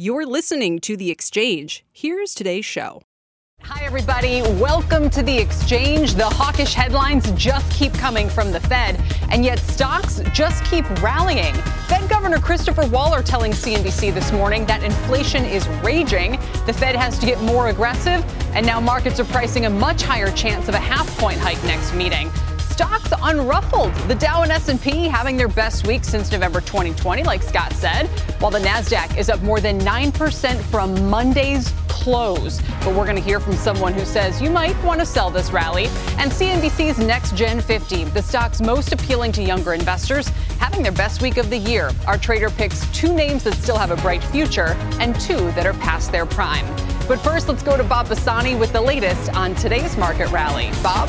[0.00, 1.84] You're listening to The Exchange.
[1.90, 3.02] Here's today's show.
[3.62, 4.42] Hi, everybody.
[4.42, 6.14] Welcome to The Exchange.
[6.14, 11.52] The hawkish headlines just keep coming from the Fed, and yet stocks just keep rallying.
[11.88, 16.38] Fed Governor Christopher Waller telling CNBC this morning that inflation is raging.
[16.66, 18.24] The Fed has to get more aggressive,
[18.54, 21.92] and now markets are pricing a much higher chance of a half point hike next
[21.92, 22.30] meeting
[22.78, 23.92] stocks unruffled.
[24.06, 28.06] The Dow and S&P having their best week since November 2020, like Scott said,
[28.38, 32.60] while the Nasdaq is up more than 9% from Monday's close.
[32.84, 35.50] But we're going to hear from someone who says you might want to sell this
[35.50, 35.86] rally.
[36.18, 40.28] And CNBC's Next Gen 50, the stocks most appealing to younger investors,
[40.60, 41.90] having their best week of the year.
[42.06, 45.74] Our trader picks two names that still have a bright future and two that are
[45.74, 46.64] past their prime.
[47.08, 50.70] But first, let's go to Bob Pisani with the latest on today's market rally.
[50.80, 51.08] Bob?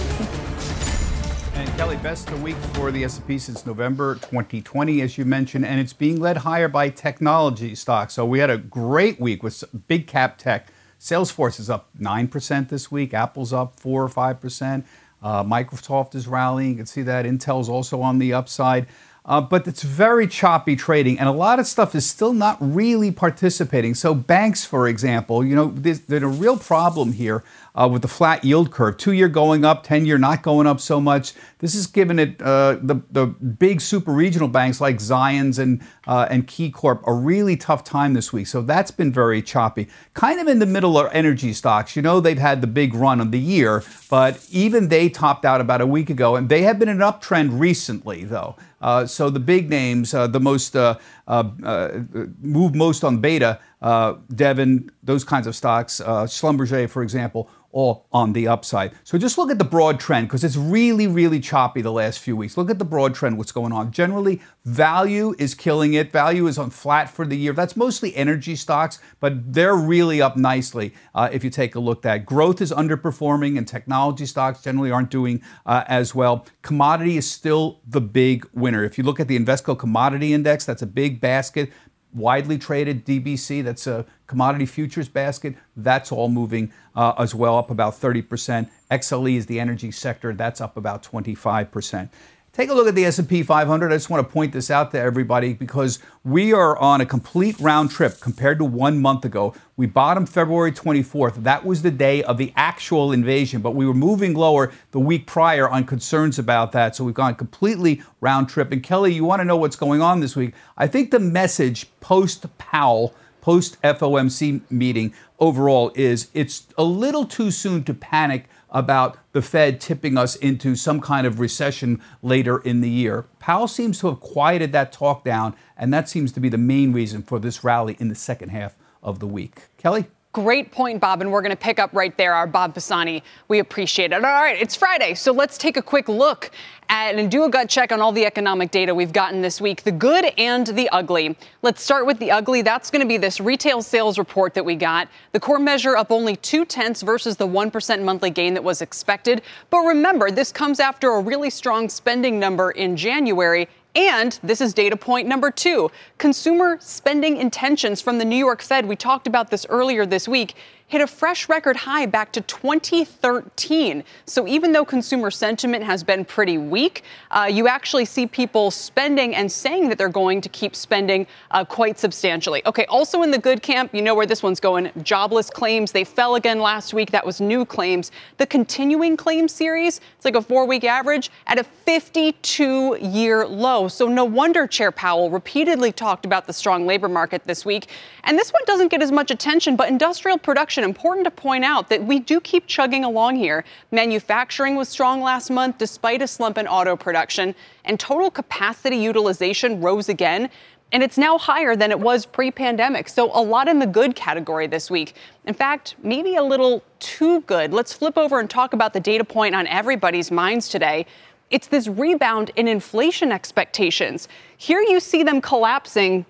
[1.60, 5.78] And Kelly, best the week for the S&P since November 2020, as you mentioned, and
[5.78, 8.14] it's being led higher by technology stocks.
[8.14, 10.70] So we had a great week with big cap tech.
[11.02, 13.14] Salesforce is up 9% this week.
[13.14, 14.86] Apple's up 4 or 5%.
[15.22, 16.70] Uh, Microsoft is rallying.
[16.70, 17.26] You can see that.
[17.26, 18.88] Intel's also on the upside.
[19.26, 23.12] Uh, but it's very choppy trading, and a lot of stuff is still not really
[23.12, 23.94] participating.
[23.94, 27.44] So, banks, for example, you know, there's, there's a real problem here
[27.80, 28.98] uh, with the flat yield curve.
[28.98, 31.34] Two year going up, 10 year not going up so much.
[31.60, 36.28] This has given it uh, the, the big super regional banks like Zions and, uh,
[36.30, 38.48] and KeyCorp a really tough time this week.
[38.48, 39.88] So that's been very choppy.
[40.14, 41.96] Kind of in the middle are energy stocks.
[41.96, 45.62] You know, they've had the big run of the year, but even they topped out
[45.62, 48.56] about a week ago, and they have been an uptrend recently, though.
[48.82, 52.00] Uh, so the big names, uh, the most uh, uh, uh
[52.42, 58.34] move most on beta, uh, Devon, those kinds of stocks, Schlumberger, for example, all on
[58.34, 58.92] the upside.
[59.04, 62.36] So just look at the broad trend because it's really, really choppy the last few
[62.36, 62.58] weeks.
[62.58, 63.92] Look at the broad trend, what's going on.
[63.92, 66.12] Generally, value is killing it.
[66.12, 67.54] Value is on flat for the year.
[67.54, 72.00] That's mostly energy stocks, but they're really up nicely uh, if you take a look
[72.00, 72.26] at that.
[72.26, 76.46] Growth is underperforming, and technology stocks generally aren't doing uh, as well.
[76.62, 78.84] Commodity is still the big winner.
[78.84, 81.72] If you look at the Invesco Commodity Index, that's a big basket
[82.14, 87.70] widely traded DBC, that's a commodity futures basket, that's all moving uh, as well, up
[87.70, 88.70] about 30%.
[88.92, 92.10] XLE is the energy sector, that's up about 25%.
[92.52, 93.92] Take a look at the S&P 500.
[93.92, 97.60] I just want to point this out to everybody because we are on a complete
[97.60, 99.54] round trip compared to 1 month ago.
[99.78, 101.44] We bottomed February 24th.
[101.44, 105.26] That was the day of the actual invasion, but we were moving lower the week
[105.26, 106.96] prior on concerns about that.
[106.96, 108.72] So we've gone completely round trip.
[108.72, 110.54] And Kelly, you want to know what's going on this week?
[110.78, 117.52] I think the message post Powell post FOMC meeting overall is it's a little too
[117.52, 122.82] soon to panic about the Fed tipping us into some kind of recession later in
[122.82, 123.26] the year.
[123.40, 126.94] Powell seems to have quieted that talk down, and that seems to be the main
[126.94, 129.64] reason for this rally in the second half of the week.
[129.78, 130.06] Kelly?
[130.32, 132.36] Great point, Bob, and we're going to pick up right there.
[132.36, 134.14] Our Bob Pisani, we appreciate it.
[134.14, 136.52] All right, it's Friday, so let's take a quick look
[136.88, 139.82] at and do a gut check on all the economic data we've gotten this week,
[139.82, 141.36] the good and the ugly.
[141.64, 142.62] Let's start with the ugly.
[142.62, 145.08] That's going to be this retail sales report that we got.
[145.32, 149.42] The core measure up only two tenths versus the 1% monthly gain that was expected.
[149.72, 154.74] But remember, this comes after a really strong spending number in January and this is
[154.74, 158.86] data point number two consumer spending intentions from the New York Fed.
[158.86, 160.56] We talked about this earlier this week
[160.90, 164.04] hit a fresh record high back to 2013.
[164.26, 169.36] So even though consumer sentiment has been pretty weak, uh, you actually see people spending
[169.36, 172.64] and saying that they're going to keep spending uh, quite substantially.
[172.66, 174.92] Okay, also in the good camp, you know where this one's going.
[175.04, 177.12] Jobless claims, they fell again last week.
[177.12, 178.12] That was new claims.
[178.38, 183.88] The continuing claim series, it's like a four week average at a 52 year low.
[183.88, 187.90] So no wonder Chair Powell repeatedly talked about the strong labor market this week.
[188.24, 191.90] And this one doesn't get as much attention, but industrial production, important to point out
[191.90, 193.64] that we do keep chugging along here.
[193.92, 197.56] Manufacturing was strong last month despite a slump in auto production,
[197.86, 200.50] and total capacity utilization rose again.
[200.92, 203.10] And it's now higher than it was pre pandemic.
[203.10, 205.14] So, a lot in the good category this week.
[205.46, 207.74] In fact, maybe a little too good.
[207.74, 211.06] Let's flip over and talk about the data point on everybody's minds today.
[211.52, 214.28] It's this rebound in inflation expectations.
[214.58, 216.26] Here you see them collapsing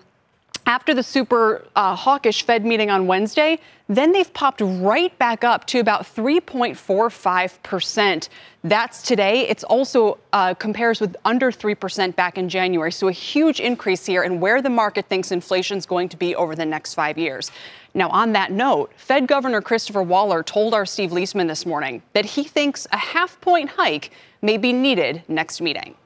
[0.66, 3.58] after the super uh, hawkish Fed meeting on Wednesday,
[3.88, 8.28] then they've popped right back up to about 3.45%.
[8.62, 9.48] That's today.
[9.48, 12.92] It's also uh, compares with under 3% back in January.
[12.92, 16.36] So a huge increase here in where the market thinks inflation is going to be
[16.36, 17.50] over the next five years.
[17.94, 22.24] Now, on that note, Fed Governor Christopher Waller told our Steve Liesman this morning that
[22.24, 25.96] he thinks a half point hike may be needed next meeting.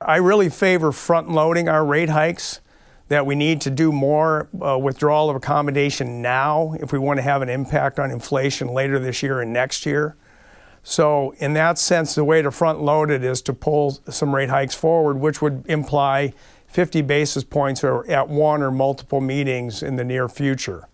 [0.00, 2.60] I really favor front loading our rate hikes
[3.08, 7.22] that we need to do more uh, withdrawal of accommodation now if we want to
[7.22, 10.16] have an impact on inflation later this year and next year.
[10.82, 14.50] So, in that sense, the way to front load it is to pull some rate
[14.50, 16.34] hikes forward, which would imply
[16.68, 20.88] 50 basis points or at one or multiple meetings in the near future.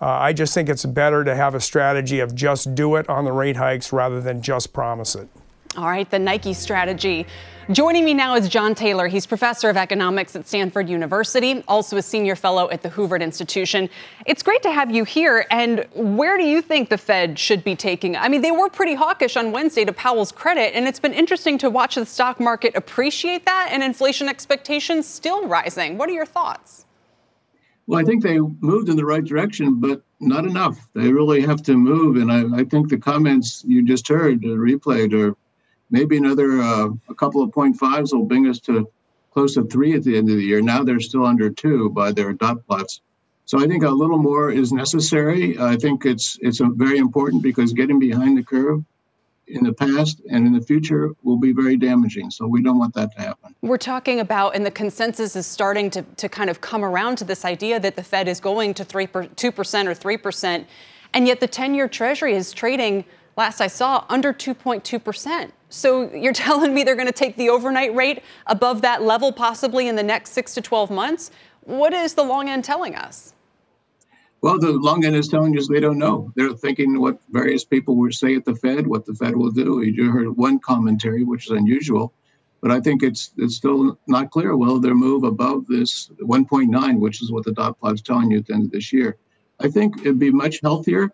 [0.00, 3.24] Uh, I just think it's better to have a strategy of just do it on
[3.24, 5.28] the rate hikes rather than just promise it.
[5.74, 7.26] All right, the Nike strategy.
[7.70, 9.08] Joining me now is John Taylor.
[9.08, 13.88] He's professor of economics at Stanford University, also a senior fellow at the Hoover Institution.
[14.26, 15.46] It's great to have you here.
[15.50, 18.16] And where do you think the Fed should be taking?
[18.16, 21.56] I mean, they were pretty hawkish on Wednesday to Powell's credit, and it's been interesting
[21.58, 25.96] to watch the stock market appreciate that and inflation expectations still rising.
[25.96, 26.84] What are your thoughts?
[27.86, 30.86] Well, I think they moved in the right direction, but not enough.
[30.94, 32.16] They really have to move.
[32.16, 35.34] And I, I think the comments you just heard replayed are
[35.92, 38.90] maybe another uh, a couple of point fives will bring us to
[39.30, 40.60] close to three at the end of the year.
[40.60, 43.00] Now they're still under two by their dot plots.
[43.44, 45.58] So I think a little more is necessary.
[45.58, 48.82] I think it's it's very important because getting behind the curve
[49.48, 52.30] in the past and in the future will be very damaging.
[52.30, 53.54] So we don't want that to happen.
[53.60, 57.24] We're talking about, and the consensus is starting to, to kind of come around to
[57.24, 59.46] this idea that the Fed is going to 3 per, 2%
[59.86, 60.64] or 3%,
[61.12, 63.04] and yet the 10 year Treasury is trading,
[63.36, 65.50] last I saw, under 2.2%.
[65.68, 69.88] So you're telling me they're going to take the overnight rate above that level possibly
[69.88, 71.30] in the next six to 12 months?
[71.64, 73.34] What is the long end telling us?
[74.40, 76.32] Well, the long end is telling us they don't know.
[76.34, 79.82] They're thinking what various people will say at the Fed, what the Fed will do.
[79.82, 82.12] You heard one commentary, which is unusual,
[82.60, 84.56] but I think it's it's still not clear.
[84.56, 88.46] Will their move above this 1.9, which is what the dot plot's telling you at
[88.46, 89.16] the end of this year?
[89.60, 91.12] I think it'd be much healthier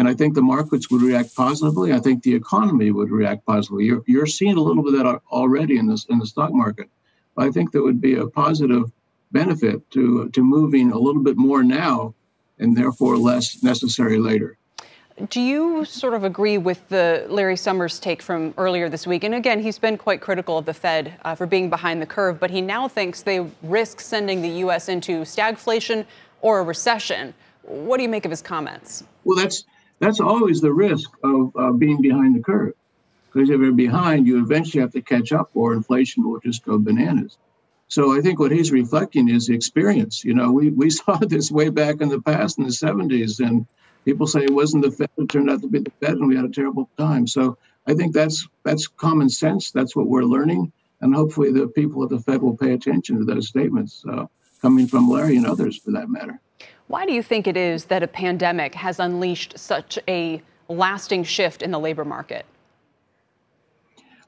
[0.00, 1.92] and I think the markets would react positively.
[1.92, 3.84] I think the economy would react positively.
[3.84, 6.88] You're, you're seeing a little bit of that already in this in the stock market.
[7.36, 8.90] But I think there would be a positive
[9.30, 12.14] benefit to to moving a little bit more now,
[12.58, 14.56] and therefore less necessary later.
[15.28, 19.22] Do you sort of agree with the Larry Summers take from earlier this week?
[19.22, 22.40] And again, he's been quite critical of the Fed uh, for being behind the curve,
[22.40, 24.88] but he now thinks they risk sending the U.S.
[24.88, 26.06] into stagflation
[26.40, 27.34] or a recession.
[27.64, 29.04] What do you make of his comments?
[29.24, 29.64] Well, that's
[30.00, 32.74] that's always the risk of uh, being behind the curve.
[33.32, 36.78] Because if you're behind, you eventually have to catch up, or inflation will just go
[36.78, 37.38] bananas.
[37.86, 40.24] So I think what he's reflecting is experience.
[40.24, 43.66] You know, we, we saw this way back in the past in the 70s, and
[44.04, 46.36] people say it wasn't the Fed, it turned out to be the Fed, and we
[46.36, 47.26] had a terrible time.
[47.26, 49.70] So I think that's that's common sense.
[49.70, 53.24] That's what we're learning, and hopefully the people at the Fed will pay attention to
[53.24, 54.26] those statements uh,
[54.62, 56.40] coming from Larry and others, for that matter.
[56.90, 61.62] Why do you think it is that a pandemic has unleashed such a lasting shift
[61.62, 62.44] in the labor market?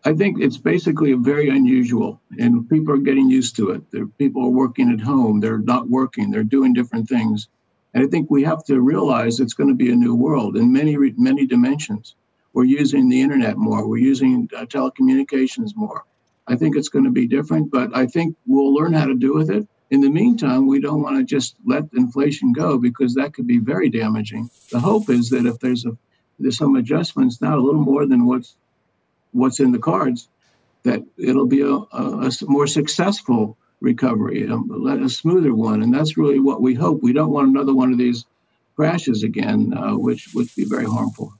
[0.04, 3.82] I think it's basically very unusual, and people are getting used to it.
[3.90, 7.48] They're, people are working at home, they're not working, they're doing different things.
[7.94, 10.72] And I think we have to realize it's going to be a new world in
[10.72, 12.14] many, many dimensions.
[12.52, 16.04] We're using the internet more, we're using uh, telecommunications more.
[16.46, 19.34] I think it's going to be different, but I think we'll learn how to do
[19.34, 19.66] with it.
[19.92, 23.58] In the meantime, we don't want to just let inflation go because that could be
[23.58, 24.48] very damaging.
[24.70, 25.94] The hope is that if there's a
[26.38, 28.56] there's some adjustments now, a little more than what's
[29.32, 30.30] what's in the cards,
[30.84, 36.16] that it'll be a, a, a more successful recovery, a, a, smoother one, and that's
[36.16, 37.02] really what we hope.
[37.02, 38.24] We don't want another one of these
[38.76, 41.34] crashes again, uh, which would be very harmful.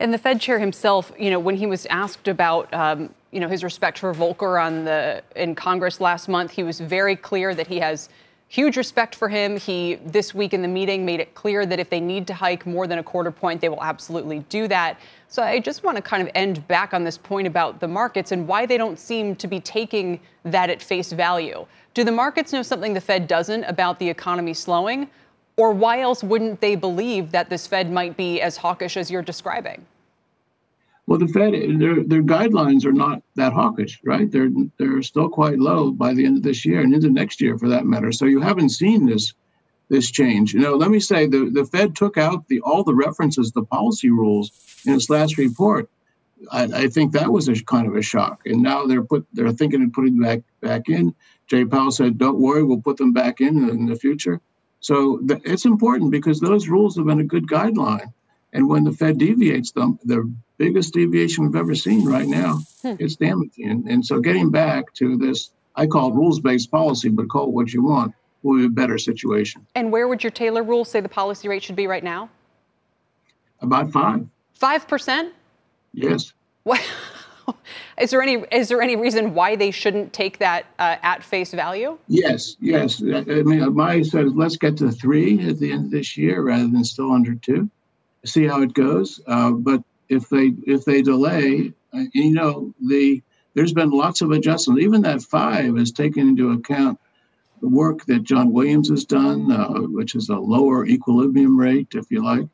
[0.00, 3.48] And the Fed chair himself, you know, when he was asked about, um, you know,
[3.48, 7.66] his respect for Volcker on the in Congress last month, he was very clear that
[7.66, 8.08] he has
[8.48, 9.58] huge respect for him.
[9.58, 12.64] He this week in the meeting made it clear that if they need to hike
[12.66, 14.98] more than a quarter point, they will absolutely do that.
[15.28, 18.32] So I just want to kind of end back on this point about the markets
[18.32, 21.66] and why they don't seem to be taking that at face value.
[21.92, 25.10] Do the markets know something the Fed doesn't about the economy slowing?
[25.56, 29.22] Or why else wouldn't they believe that this Fed might be as hawkish as you're
[29.22, 29.84] describing?
[31.08, 34.30] Well, the Fed, their, their guidelines are not that hawkish, right?
[34.30, 37.56] They're they're still quite low by the end of this year and into next year,
[37.56, 38.12] for that matter.
[38.12, 39.32] So you haven't seen this
[39.88, 40.52] this change.
[40.52, 43.64] You know, let me say the, the Fed took out the all the references, the
[43.64, 44.50] policy rules
[44.84, 45.88] in its last report.
[46.52, 48.42] I, I, think that was a kind of a shock.
[48.44, 51.14] And now they're put they're thinking of putting back back in.
[51.46, 54.42] Jay Powell said, "Don't worry, we'll put them back in uh, in the future."
[54.80, 58.12] So th- it's important because those rules have been a good guideline.
[58.52, 62.94] And when the Fed deviates them, the biggest deviation we've ever seen right now, hmm.
[62.98, 63.70] it's damaging.
[63.70, 67.72] And, and so getting back to this, I call rules-based policy, but call it what
[67.72, 69.66] you want, will be a better situation.
[69.74, 72.30] And where would your Taylor rule say the policy rate should be right now?
[73.60, 74.26] About five.
[74.54, 75.34] Five percent?
[75.92, 76.32] Yes.
[76.62, 76.80] What?
[78.00, 81.52] is there any is there any reason why they shouldn't take that uh, at face
[81.52, 81.98] value?
[82.08, 83.02] Yes, yes.
[83.02, 86.68] I mean, my says let's get to three at the end of this year rather
[86.68, 87.70] than still under two.
[88.28, 89.20] See how it goes.
[89.26, 93.22] Uh, but if they if they delay, uh, you know, the
[93.54, 94.82] there's been lots of adjustments.
[94.82, 96.98] Even that five is taken into account
[97.60, 102.10] the work that John Williams has done, uh, which is a lower equilibrium rate, if
[102.10, 102.46] you like.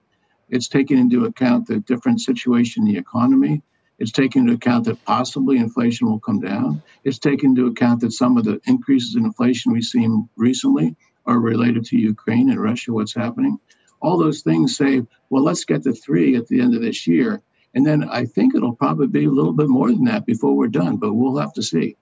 [0.49, 3.63] It's taken into account the different situation in the economy.
[3.99, 6.83] It's taken into account that possibly inflation will come down.
[7.05, 11.39] It's taken into account that some of the increases in inflation we've seen recently are
[11.39, 13.59] related to Ukraine and Russia, what's happening.
[14.05, 17.41] All those things say, well, let's get to three at the end of this year.
[17.73, 20.69] And then I think it'll probably be a little bit more than that before we're
[20.69, 21.97] done, but we'll have to see.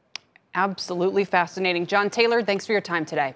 [0.54, 1.86] Absolutely fascinating.
[1.86, 3.34] John Taylor, thanks for your time today.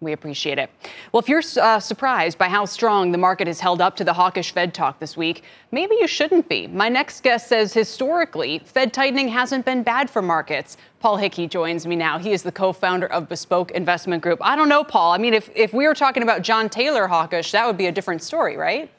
[0.00, 0.70] We appreciate it.
[1.10, 4.12] Well, if you're uh, surprised by how strong the market has held up to the
[4.12, 6.66] hawkish Fed talk this week, maybe you shouldn't be.
[6.66, 10.76] My next guest says historically, Fed tightening hasn't been bad for markets.
[11.00, 12.18] Paul Hickey joins me now.
[12.18, 14.38] He is the co founder of Bespoke Investment Group.
[14.42, 15.12] I don't know, Paul.
[15.12, 17.92] I mean, if, if we were talking about John Taylor hawkish, that would be a
[17.92, 18.90] different story, right?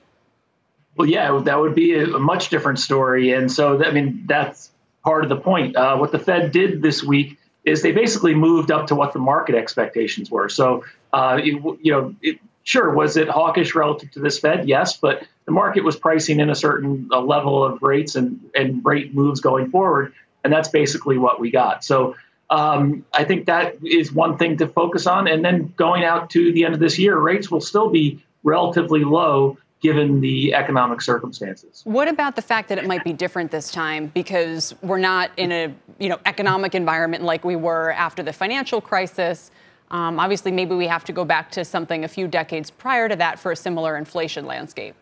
[0.96, 3.32] Well, yeah, that would be a, much different story.
[3.34, 4.72] And so, I mean, that's
[5.04, 5.76] part of the point.
[5.76, 7.38] Uh, what the Fed did this week
[7.70, 10.50] is they basically moved up to what the market expectations were.
[10.50, 10.84] So,
[11.14, 14.68] uh, it, you know, it, sure, was it hawkish relative to this Fed?
[14.68, 18.84] Yes, but the market was pricing in a certain uh, level of rates and, and
[18.86, 20.14] rate moves going forward.
[20.44, 21.84] And that's basically what we got.
[21.84, 22.16] So,
[22.50, 25.28] um, I think that is one thing to focus on.
[25.28, 29.04] And then going out to the end of this year, rates will still be relatively
[29.04, 31.82] low given the economic circumstances.
[31.86, 35.52] What about the fact that it might be different this time because we're not in
[35.52, 39.52] a you know economic environment like we were after the financial crisis?
[39.92, 43.16] Um, obviously, maybe we have to go back to something a few decades prior to
[43.16, 44.96] that for a similar inflation landscape.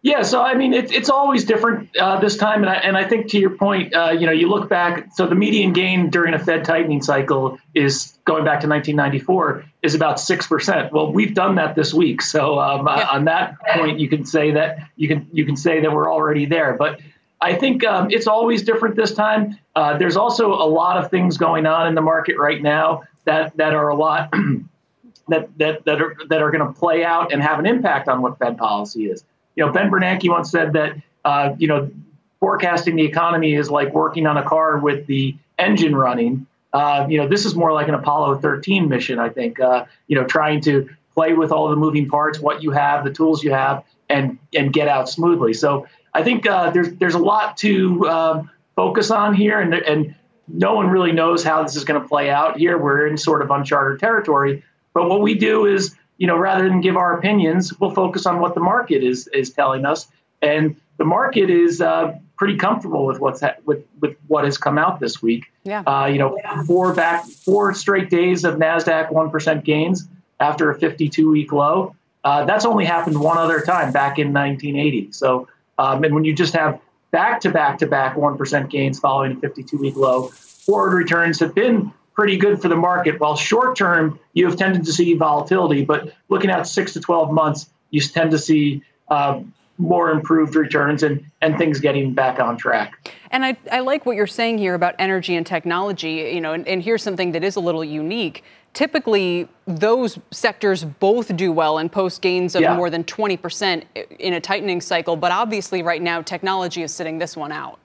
[0.00, 3.02] Yeah, so I mean, it, it's always different uh, this time, and I, and I
[3.02, 5.08] think to your point, uh, you know, you look back.
[5.14, 9.96] So the median gain during a Fed tightening cycle is going back to 1994 is
[9.96, 10.92] about six percent.
[10.92, 13.08] Well, we've done that this week, so um, yeah.
[13.08, 16.46] on that point, you can say that you can you can say that we're already
[16.46, 16.74] there.
[16.74, 17.00] But
[17.40, 19.58] I think um, it's always different this time.
[19.74, 23.56] Uh, there's also a lot of things going on in the market right now that
[23.56, 24.30] that are a lot
[25.28, 28.22] that that that are that are going to play out and have an impact on
[28.22, 29.24] what Fed policy is.
[29.58, 30.92] You know, Ben Bernanke once said that,
[31.24, 31.90] uh, you know,
[32.38, 36.46] forecasting the economy is like working on a car with the engine running.
[36.72, 39.58] Uh, you know, this is more like an Apollo 13 mission, I think.
[39.58, 43.12] Uh, you know, trying to play with all the moving parts, what you have, the
[43.12, 45.54] tools you have, and and get out smoothly.
[45.54, 50.14] So I think uh, there's there's a lot to um, focus on here, and and
[50.46, 52.78] no one really knows how this is going to play out here.
[52.78, 54.62] We're in sort of uncharted territory.
[54.94, 58.40] But what we do is you know, rather than give our opinions, we'll focus on
[58.40, 60.08] what the market is is telling us,
[60.42, 64.78] and the market is uh, pretty comfortable with what's ha- with with what has come
[64.78, 65.46] out this week.
[65.64, 65.82] Yeah.
[65.82, 70.08] Uh, you know, four back four straight days of Nasdaq one percent gains
[70.40, 71.94] after a 52 week low.
[72.24, 75.12] Uh, that's only happened one other time back in 1980.
[75.12, 75.48] So,
[75.78, 79.32] um, and when you just have back to back to back one percent gains following
[79.32, 83.20] a 52 week low, forward returns have been pretty good for the market.
[83.20, 87.30] While short term, you have tended to see volatility, but looking at six to 12
[87.30, 89.40] months, you tend to see uh,
[89.78, 93.14] more improved returns and, and things getting back on track.
[93.30, 96.66] And I, I like what you're saying here about energy and technology, you know, and,
[96.66, 98.42] and here's something that is a little unique.
[98.74, 102.74] Typically, those sectors both do well and post gains of yeah.
[102.74, 103.84] more than 20%
[104.18, 105.14] in a tightening cycle.
[105.14, 107.78] But obviously, right now, technology is sitting this one out.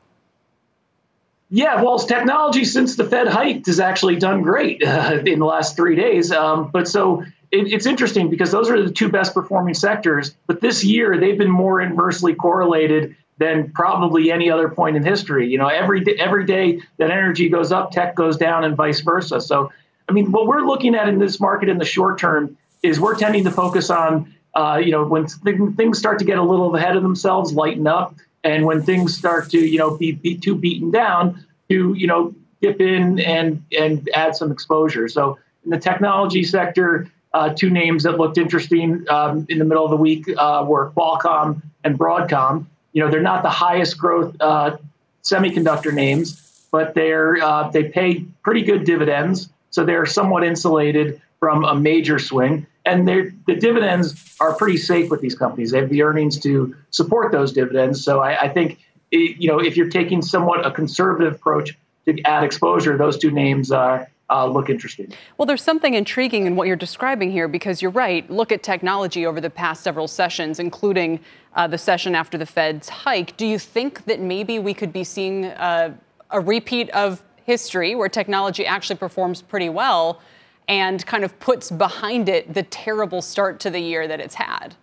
[1.55, 5.75] Yeah, well, technology since the Fed hiked has actually done great uh, in the last
[5.75, 6.31] three days.
[6.31, 10.35] Um, but so it, it's interesting because those are the two best performing sectors.
[10.47, 15.47] But this year they've been more inversely correlated than probably any other point in history.
[15.47, 19.01] You know, every day, every day that energy goes up, tech goes down, and vice
[19.01, 19.39] versa.
[19.39, 19.71] So,
[20.09, 23.15] I mean, what we're looking at in this market in the short term is we're
[23.15, 26.75] tending to focus on, uh, you know, when th- things start to get a little
[26.75, 30.55] ahead of themselves, lighten up and when things start to you know be, be too
[30.55, 35.79] beaten down to you know dip in and and add some exposure so in the
[35.79, 40.27] technology sector uh, two names that looked interesting um, in the middle of the week
[40.37, 42.65] uh, were Qualcomm and Broadcom.
[42.93, 44.77] you know, they're not the highest growth uh,
[45.23, 51.63] semiconductor names, but they're uh, they pay pretty good dividends, so they're somewhat insulated from
[51.65, 52.67] a major swing.
[52.85, 55.71] And the dividends are pretty safe with these companies.
[55.71, 58.03] They have the earnings to support those dividends.
[58.03, 58.79] So I, I think,
[59.11, 63.31] it, you know, if you're taking somewhat a conservative approach to add exposure, those two
[63.31, 65.13] names uh, uh, look interesting.
[65.37, 68.29] Well, there's something intriguing in what you're describing here because you're right.
[68.29, 71.19] Look at technology over the past several sessions, including
[71.55, 73.37] uh, the session after the Fed's hike.
[73.37, 75.95] Do you think that maybe we could be seeing uh,
[76.31, 80.19] a repeat of history where technology actually performs pretty well
[80.67, 84.75] and kind of puts behind it the terrible start to the year that it's had?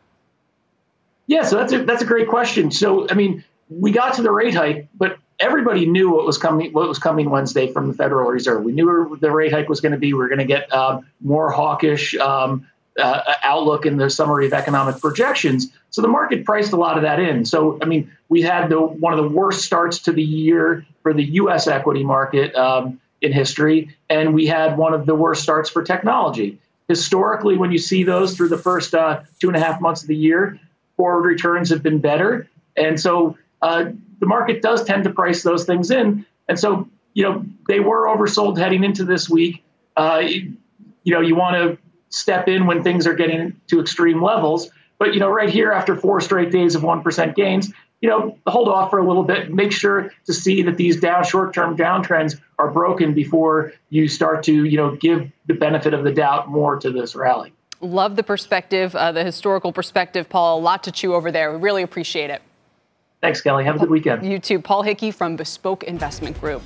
[1.27, 2.71] Yeah, so that's a, that's a great question.
[2.71, 6.73] So, I mean, we got to the rate hike, but everybody knew what was coming
[6.73, 8.63] what was coming Wednesday from the Federal Reserve.
[8.63, 10.13] We knew the rate hike was going to be.
[10.13, 12.67] We are going to get um, more hawkish um,
[12.99, 15.73] uh, outlook in the summary of economic projections.
[15.91, 17.45] So the market priced a lot of that in.
[17.45, 21.15] So I mean, we had the one of the worst starts to the year for
[21.15, 21.67] the U.S.
[21.67, 26.59] equity market um, in history, and we had one of the worst starts for technology.
[26.89, 30.09] Historically, when you see those through the first uh, two and a half months of
[30.09, 30.59] the year,
[30.97, 33.87] forward returns have been better, and so uh,
[34.21, 36.25] the market does tend to price those things in.
[36.49, 39.65] And so, you know, they were oversold heading into this week.
[39.97, 40.57] Uh, you,
[41.05, 41.79] you know, you want to
[42.11, 44.71] step in when things are getting to extreme levels.
[44.99, 48.69] But, you know, right here after four straight days of 1% gains, you know, hold
[48.69, 49.53] off for a little bit.
[49.53, 54.65] Make sure to see that these down short-term downtrends are broken before you start to,
[54.65, 57.53] you know, give the benefit of the doubt more to this rally.
[57.83, 60.59] Love the perspective, uh, the historical perspective, Paul.
[60.59, 61.53] A lot to chew over there.
[61.53, 62.43] We really appreciate it.
[63.21, 63.65] Thanks, Kelly.
[63.65, 64.25] Have a good weekend.
[64.25, 64.61] You too.
[64.61, 66.63] Paul Hickey from Bespoke Investment Group.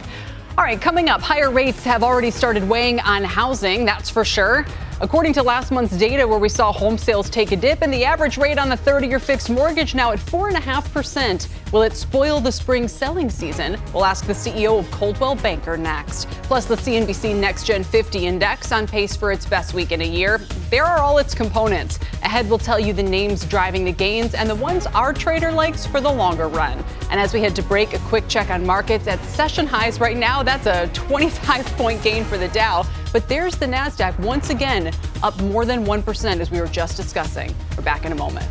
[0.57, 4.65] All right, coming up, higher rates have already started weighing on housing, that's for sure.
[5.01, 8.05] According to last month's data, where we saw home sales take a dip and the
[8.05, 12.53] average rate on the 30 year fixed mortgage now at 4.5%, will it spoil the
[12.53, 13.77] spring selling season?
[13.93, 16.29] We'll ask the CEO of Coldwell Banker next.
[16.45, 20.07] Plus, the CNBC Next Gen 50 Index on pace for its best week in a
[20.07, 20.39] year.
[20.71, 21.99] There are all its components.
[22.23, 25.85] Ahead, we'll tell you the names driving the gains and the ones our trader likes
[25.85, 26.85] for the longer run.
[27.11, 30.17] And as we head to break, a quick check on markets at session highs right
[30.17, 30.43] now.
[30.45, 32.87] That's a 25 point gain for the Dow.
[33.13, 34.84] But there's the NASDAQ once again
[35.23, 37.55] up more than 1% as we were just discussing.
[37.77, 38.47] We're back in a moment.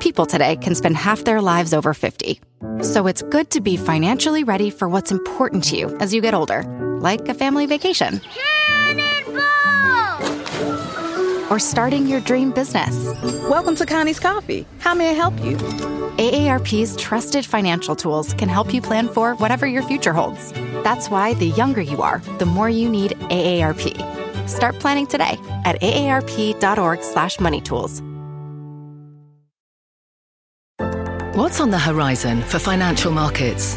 [0.00, 2.40] People today can spend half their lives over 50.
[2.82, 6.34] So it's good to be financially ready for what's important to you as you get
[6.34, 6.64] older,
[7.00, 8.20] like a family vacation.
[11.52, 12.96] Or starting your dream business.
[13.46, 14.66] Welcome to Connie's Coffee.
[14.78, 15.58] How may I help you?
[16.16, 20.50] AARP's trusted financial tools can help you plan for whatever your future holds.
[20.82, 24.48] That's why the younger you are, the more you need AARP.
[24.48, 25.36] Start planning today
[25.66, 28.02] at aarp.org/moneytools.
[31.36, 33.76] What's on the horizon for financial markets?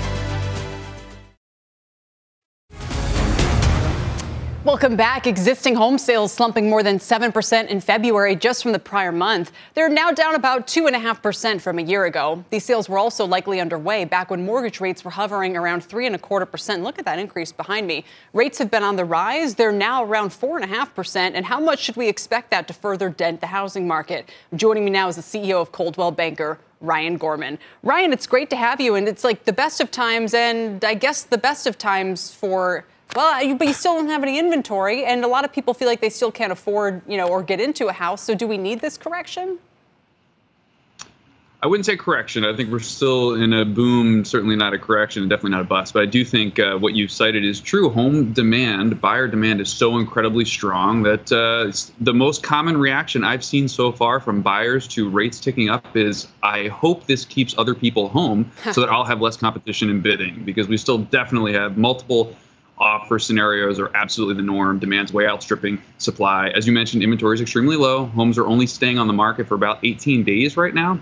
[4.63, 5.25] Welcome back.
[5.25, 9.51] Existing home sales slumping more than 7% in February just from the prior month.
[9.73, 12.45] They're now down about 2.5% from a year ago.
[12.51, 16.83] These sales were also likely underway back when mortgage rates were hovering around 3.25%.
[16.83, 18.05] Look at that increase behind me.
[18.33, 19.55] Rates have been on the rise.
[19.55, 21.31] They're now around 4.5%.
[21.33, 24.29] And how much should we expect that to further dent the housing market?
[24.55, 27.57] Joining me now is the CEO of Coldwell Banker, Ryan Gorman.
[27.81, 28.93] Ryan, it's great to have you.
[28.93, 32.85] And it's like the best of times, and I guess the best of times for
[33.15, 36.01] well, but you still don't have any inventory, and a lot of people feel like
[36.01, 38.21] they still can't afford, you know, or get into a house.
[38.23, 39.59] So, do we need this correction?
[41.63, 42.43] I wouldn't say correction.
[42.43, 45.65] I think we're still in a boom, certainly not a correction, and definitely not a
[45.65, 45.93] bust.
[45.93, 47.87] But I do think uh, what you've cited is true.
[47.89, 53.43] Home demand, buyer demand is so incredibly strong that uh, the most common reaction I've
[53.43, 57.75] seen so far from buyers to rates ticking up is I hope this keeps other
[57.75, 61.77] people home so that I'll have less competition in bidding because we still definitely have
[61.77, 62.35] multiple
[62.81, 64.79] offer scenarios are absolutely the norm.
[64.79, 66.49] Demand's way outstripping supply.
[66.49, 68.07] As you mentioned, inventory is extremely low.
[68.07, 70.99] Homes are only staying on the market for about 18 days right now.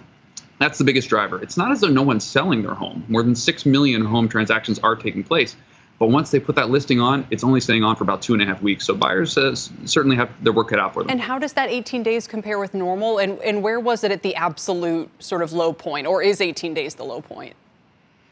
[0.60, 1.42] That's the biggest driver.
[1.42, 3.06] It's not as though no one's selling their home.
[3.08, 5.56] More than 6 million home transactions are taking place.
[6.00, 8.42] But once they put that listing on, it's only staying on for about two and
[8.42, 8.86] a half weeks.
[8.86, 11.10] So buyers uh, certainly have their work cut out for them.
[11.10, 13.20] And how does that 18 days compare with normal?
[13.20, 16.08] And, and where was it at the absolute sort of low point?
[16.08, 17.54] Or is 18 days the low point?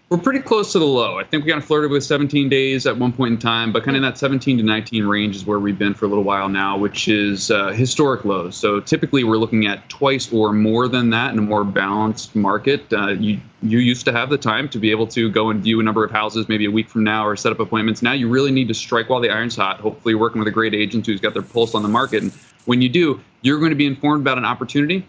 [0.10, 1.20] We're pretty close to the low.
[1.20, 3.84] I think we kind of flirted with 17 days at one point in time, but
[3.84, 6.48] kind of that 17 to 19 range is where we've been for a little while
[6.48, 8.56] now, which is uh, historic lows.
[8.56, 12.86] So typically we're looking at twice or more than that in a more balanced market.
[12.94, 15.82] Uh, you you used to have the time to be able to go and view
[15.82, 18.02] a number of houses maybe a week from now or set up appointments.
[18.02, 19.82] Now you really need to strike while the iron's hot.
[19.82, 22.24] Hopefully, working with a great agent who's got their pulse on the market.
[22.24, 22.32] And
[22.64, 25.06] when you do, you're going to be informed about an opportunity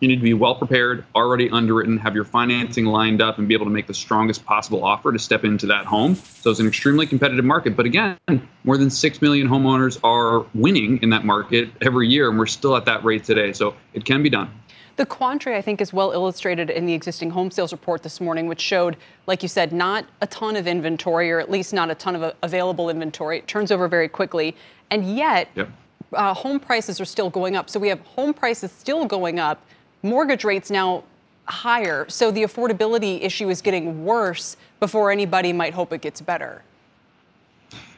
[0.00, 3.54] you need to be well prepared, already underwritten, have your financing lined up, and be
[3.54, 6.14] able to make the strongest possible offer to step into that home.
[6.14, 7.76] So it's an extremely competitive market.
[7.76, 8.18] But again,
[8.64, 12.76] more than 6 million homeowners are winning in that market every year, and we're still
[12.76, 13.52] at that rate today.
[13.52, 14.50] So it can be done.
[14.96, 18.46] The quandary, I think, is well illustrated in the existing home sales report this morning,
[18.46, 21.96] which showed, like you said, not a ton of inventory, or at least not a
[21.96, 23.38] ton of available inventory.
[23.38, 24.54] It turns over very quickly.
[24.90, 25.68] And yet, yep.
[26.12, 27.70] uh, home prices are still going up.
[27.70, 29.60] So we have home prices still going up
[30.04, 31.02] mortgage rates now
[31.46, 32.06] higher.
[32.08, 36.62] So the affordability issue is getting worse before anybody might hope it gets better.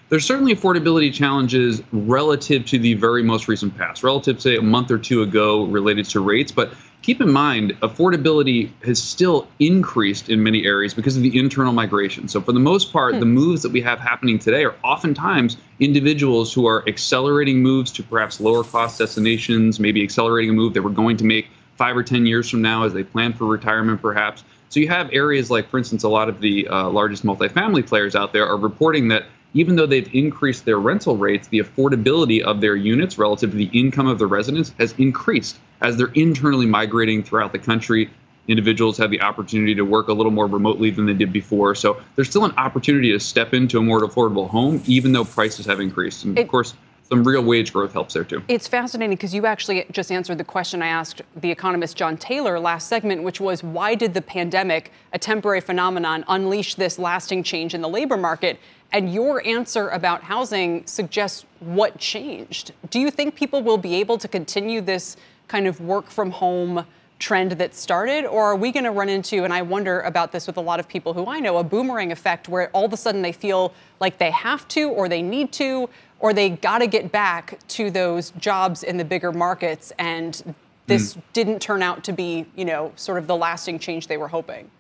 [0.09, 4.63] There's certainly affordability challenges relative to the very most recent past, relative to say, a
[4.63, 6.53] month or two ago related to rates.
[6.53, 11.73] But keep in mind, affordability has still increased in many areas because of the internal
[11.73, 12.29] migration.
[12.29, 13.21] So, for the most part, hmm.
[13.21, 18.05] the moves that we have happening today are oftentimes individuals who are accelerating moves to
[18.05, 22.03] perhaps lower cost destinations, maybe accelerating a move that we're going to make five or
[22.03, 24.45] 10 years from now as they plan for retirement, perhaps.
[24.69, 28.17] So you have areas like, for instance, a lot of the uh, largest multifamily players
[28.17, 32.61] out there are reporting that even though they've increased their rental rates, the affordability of
[32.61, 37.23] their units relative to the income of the residents has increased as they're internally migrating
[37.23, 38.11] throughout the country.
[38.49, 41.75] Individuals have the opportunity to work a little more remotely than they did before.
[41.75, 45.67] So there's still an opportunity to step into a more affordable home, even though prices
[45.67, 46.25] have increased.
[46.25, 46.75] And of course,
[47.09, 48.43] some real wage growth helps there too.
[48.49, 52.59] It's fascinating because you actually just answered the question I asked the economist John Taylor
[52.59, 57.75] last segment, which was why did the pandemic, a temporary phenomenon, unleash this lasting change
[57.75, 58.59] in the labor market?
[58.93, 62.73] And your answer about housing suggests what changed.
[62.91, 65.17] Do you think people will be able to continue this
[65.49, 66.85] kind of work from home?
[67.19, 70.47] trend that started, or are we going to run into, and I wonder about this
[70.47, 72.97] with a lot of people who I know, a boomerang effect where all of a
[72.97, 75.89] sudden they feel like they have to or they need to,
[76.21, 80.55] or they got to get back to those jobs in the bigger markets and
[80.87, 81.23] this mm.
[81.33, 84.71] didn't turn out to be, you know, sort of the lasting change they were hoping?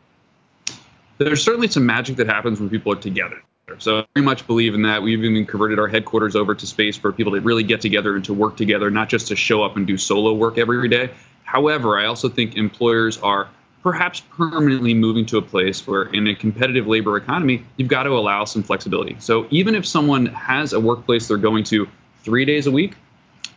[1.18, 3.42] There's certainly some magic that happens when people are together.
[3.78, 5.02] So I very much believe in that.
[5.02, 8.24] We've even converted our headquarters over to space for people to really get together and
[8.26, 11.10] to work together, not just to show up and do solo work every day.
[11.42, 13.48] However, I also think employers are
[13.86, 18.10] perhaps permanently moving to a place where in a competitive labor economy, you've got to
[18.10, 19.14] allow some flexibility.
[19.20, 21.86] So even if someone has a workplace they're going to
[22.24, 22.96] three days a week,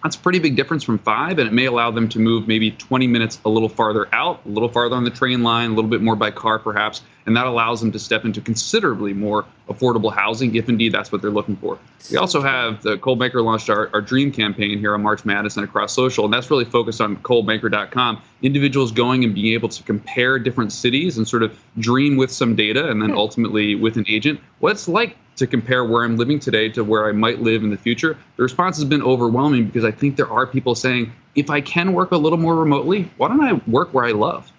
[0.03, 2.69] that's a pretty big difference from five, and it may allow them to move maybe
[2.69, 5.89] 20 minutes a little farther out, a little farther on the train line, a little
[5.89, 10.13] bit more by car perhaps, and that allows them to step into considerably more affordable
[10.13, 11.77] housing if indeed that's what they're looking for.
[12.11, 15.57] We also have the Coldwell Banker launched our, our Dream campaign here on March Madness
[15.57, 18.21] and across social, and that's really focused on coldwellbanker.com.
[18.41, 22.55] Individuals going and being able to compare different cities and sort of dream with some
[22.55, 23.17] data and then hmm.
[23.17, 27.07] ultimately with an agent what it's like to compare where I'm living today to where
[27.07, 30.29] I might live in the future, the response has been overwhelming because I think there
[30.29, 33.93] are people saying, if I can work a little more remotely, why don't I work
[33.93, 34.51] where I love?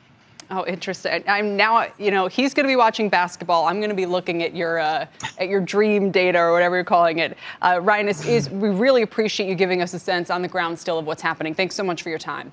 [0.51, 1.23] Oh, interesting.
[1.29, 3.67] I'm now, you know, he's going to be watching basketball.
[3.67, 5.07] I'm going to be looking at your uh,
[5.39, 7.39] at your dream data or whatever you're calling it.
[7.63, 10.77] Uh, Ryan, is, is we really appreciate you giving us a sense on the ground
[10.77, 11.55] still of what's happening.
[11.55, 12.51] Thanks so much for your time.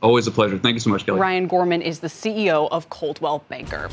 [0.00, 0.58] Always a pleasure.
[0.58, 1.18] Thank you so much, Kelly.
[1.18, 3.88] Ryan Gorman is the CEO of Coldwell Banker.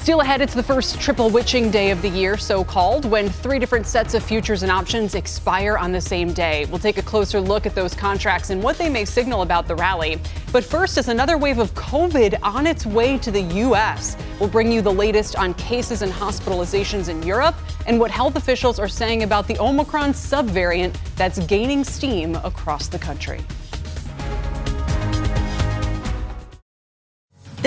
[0.00, 3.58] Still ahead, it's the first triple witching day of the year, so called, when three
[3.58, 6.64] different sets of futures and options expire on the same day.
[6.70, 9.76] We'll take a closer look at those contracts and what they may signal about the
[9.76, 10.18] rally.
[10.52, 14.16] But first is another wave of COVID on its way to the U.S.
[14.40, 18.78] We'll bring you the latest on cases and hospitalizations in Europe and what health officials
[18.78, 23.42] are saying about the Omicron subvariant that's gaining steam across the country.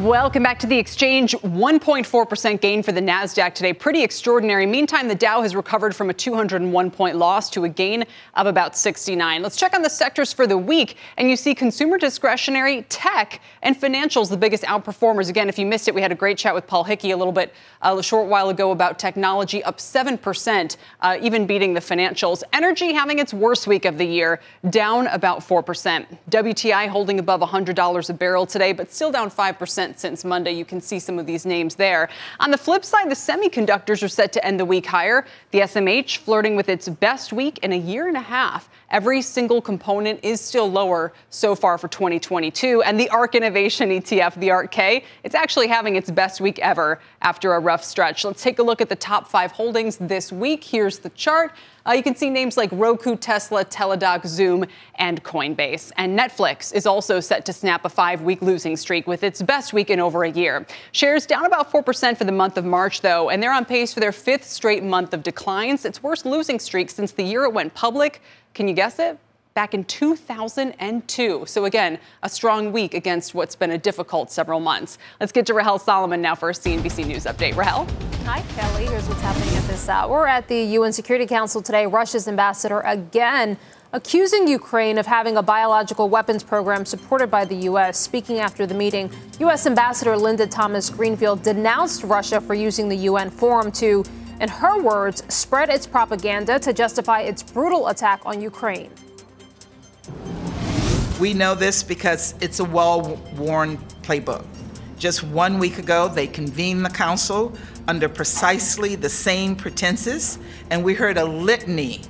[0.00, 1.32] Welcome back to the exchange.
[1.42, 3.74] 1.4% gain for the NASDAQ today.
[3.74, 4.64] Pretty extraordinary.
[4.64, 8.74] Meantime, the Dow has recovered from a 201 point loss to a gain of about
[8.74, 9.42] 69.
[9.42, 10.96] Let's check on the sectors for the week.
[11.18, 15.28] And you see consumer discretionary, tech, and financials, the biggest outperformers.
[15.28, 17.30] Again, if you missed it, we had a great chat with Paul Hickey a little
[17.30, 22.42] bit uh, a short while ago about technology, up 7%, uh, even beating the financials.
[22.54, 26.06] Energy having its worst week of the year, down about 4%.
[26.30, 30.52] WTI holding above $100 a barrel today, but still down 5% since Monday.
[30.52, 32.08] You can see some of these names there.
[32.38, 35.26] On the flip side, the semiconductors are set to end the week higher.
[35.50, 38.68] The SMH flirting with its best week in a year and a half.
[38.90, 42.82] Every single component is still lower so far for 2022.
[42.82, 47.54] And the ARK Innovation ETF, the ARK-K, it's actually having its best week ever after
[47.54, 48.24] a rough stretch.
[48.24, 50.64] Let's take a look at the top five holdings this week.
[50.64, 51.52] Here's the chart.
[51.86, 54.64] Uh, you can see names like Roku, Tesla, Teladoc, Zoom,
[54.96, 55.92] and Coinbase.
[55.96, 59.72] And Netflix is also set to snap a five week losing streak with its best
[59.72, 60.66] week in over a year.
[60.92, 64.00] Shares down about 4% for the month of March, though, and they're on pace for
[64.00, 65.84] their fifth straight month of declines.
[65.84, 68.20] Its worst losing streak since the year it went public.
[68.54, 69.18] Can you guess it?
[69.54, 71.44] Back in 2002.
[71.46, 74.98] So, again, a strong week against what's been a difficult several months.
[75.18, 77.56] Let's get to Rahel Solomon now for a CNBC News update.
[77.56, 77.86] Rahel?
[78.24, 78.86] Hi, Kelly.
[78.86, 80.10] Here's what's happening at this hour.
[80.10, 83.56] We're At the UN Security Council today, Russia's ambassador again
[83.92, 87.98] accusing Ukraine of having a biological weapons program supported by the U.S.
[87.98, 89.10] Speaking after the meeting,
[89.40, 89.66] U.S.
[89.66, 94.04] Ambassador Linda Thomas Greenfield denounced Russia for using the UN forum to,
[94.40, 98.90] in her words, spread its propaganda to justify its brutal attack on Ukraine.
[101.20, 104.44] We know this because it's a well worn playbook.
[104.98, 107.56] Just one week ago, they convened the council
[107.88, 110.38] under precisely the same pretenses,
[110.70, 112.02] and we heard a litany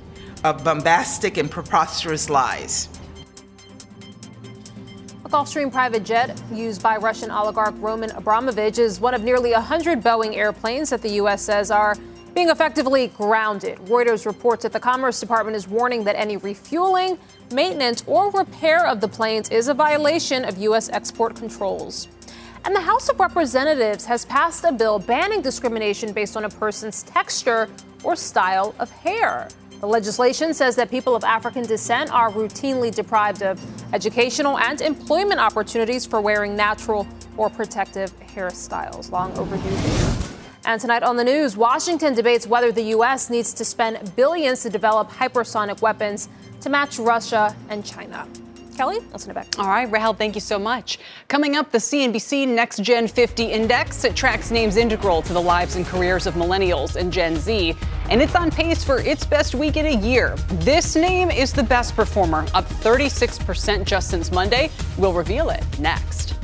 [0.43, 2.89] of bombastic and preposterous lies.
[5.23, 10.01] A Gulfstream private jet used by Russian oligarch Roman Abramovich is one of nearly 100
[10.01, 11.41] Boeing airplanes that the U.S.
[11.41, 11.95] says are
[12.33, 13.77] being effectively grounded.
[13.79, 17.17] Reuters reports that the Commerce Department is warning that any refueling,
[17.51, 20.89] maintenance, or repair of the planes is a violation of U.S.
[20.89, 22.07] export controls.
[22.63, 27.03] And the House of Representatives has passed a bill banning discrimination based on a person's
[27.03, 27.69] texture
[28.03, 29.47] or style of hair.
[29.79, 33.59] The legislation says that people of African descent are routinely deprived of
[33.95, 39.09] educational and employment opportunities for wearing natural or protective hairstyles.
[39.09, 40.27] Long overdue.
[40.65, 43.31] And tonight on the news, Washington debates whether the U.S.
[43.31, 46.29] needs to spend billions to develop hypersonic weapons
[46.61, 48.27] to match Russia and China.
[48.77, 49.59] Kelly, I'll send it back.
[49.59, 50.97] All right, Rahel, thank you so much.
[51.27, 54.03] Coming up, the CNBC Next Gen 50 Index.
[54.03, 57.75] It tracks names integral to the lives and careers of millennials and Gen Z,
[58.09, 60.35] and it's on pace for its best week in a year.
[60.53, 64.71] This name is the best performer, up 36% just since Monday.
[64.97, 66.40] We'll reveal it next.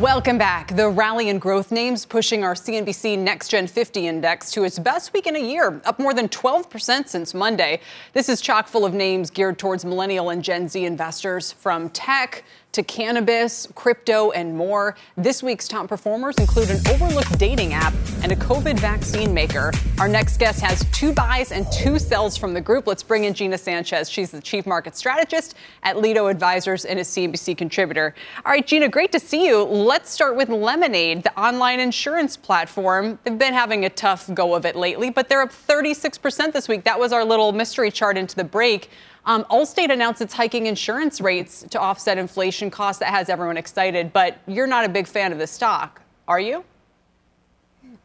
[0.00, 0.74] Welcome back.
[0.74, 5.12] The rally and growth names pushing our CNBC Next Gen 50 index to its best
[5.12, 7.78] week in a year, up more than 12% since Monday.
[8.14, 12.42] This is chock full of names geared towards millennial and Gen Z investors from tech
[12.72, 14.96] to cannabis, crypto, and more.
[15.16, 19.72] This week's top performers include an overlooked dating app and a COVID vaccine maker.
[19.98, 22.86] Our next guest has two buys and two sells from the group.
[22.86, 24.08] Let's bring in Gina Sanchez.
[24.08, 28.14] She's the chief market strategist at Lido Advisors and a CNBC contributor.
[28.44, 29.62] All right, Gina, great to see you.
[29.62, 33.18] Let's start with Lemonade, the online insurance platform.
[33.24, 36.84] They've been having a tough go of it lately, but they're up 36% this week.
[36.84, 38.90] That was our little mystery chart into the break.
[39.24, 42.98] Um, Allstate announced it's hiking insurance rates to offset inflation costs.
[43.00, 46.64] That has everyone excited, but you're not a big fan of the stock, are you?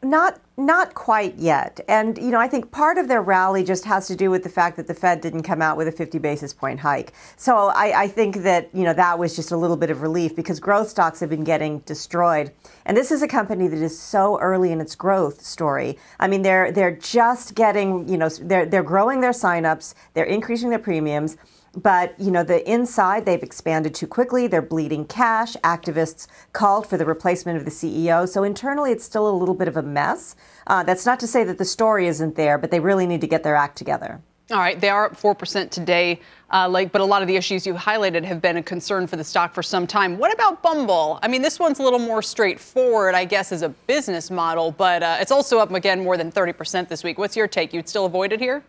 [0.08, 1.82] Not not quite yet.
[1.88, 4.50] And you know, I think part of their rally just has to do with the
[4.50, 7.12] fact that the Fed didn't come out with a 50 basis point hike.
[7.36, 10.34] So I, I think that you know that was just a little bit of relief
[10.34, 12.54] because growth stocks have been getting destroyed.
[12.86, 15.98] And this is a company that is so early in its growth story.
[16.22, 20.70] I mean, they're they're just getting you know they're they're growing their signups, they're increasing
[20.70, 21.36] their premiums
[21.76, 26.98] but you know the inside they've expanded too quickly they're bleeding cash activists called for
[26.98, 30.36] the replacement of the ceo so internally it's still a little bit of a mess
[30.68, 33.28] uh, that's not to say that the story isn't there but they really need to
[33.28, 36.22] get their act together All right, they are up 4% today.
[36.54, 39.18] Uh, like, but a lot of the issues you highlighted have been a concern for
[39.18, 40.18] the stock for some time.
[40.18, 41.20] What about Bumble?
[41.22, 45.04] I mean, this one's a little more straightforward, I guess, as a business model, but
[45.04, 47.18] uh, it's also up again more than 30% this week.
[47.18, 47.74] What's your take?
[47.74, 48.64] You'd still avoid it here?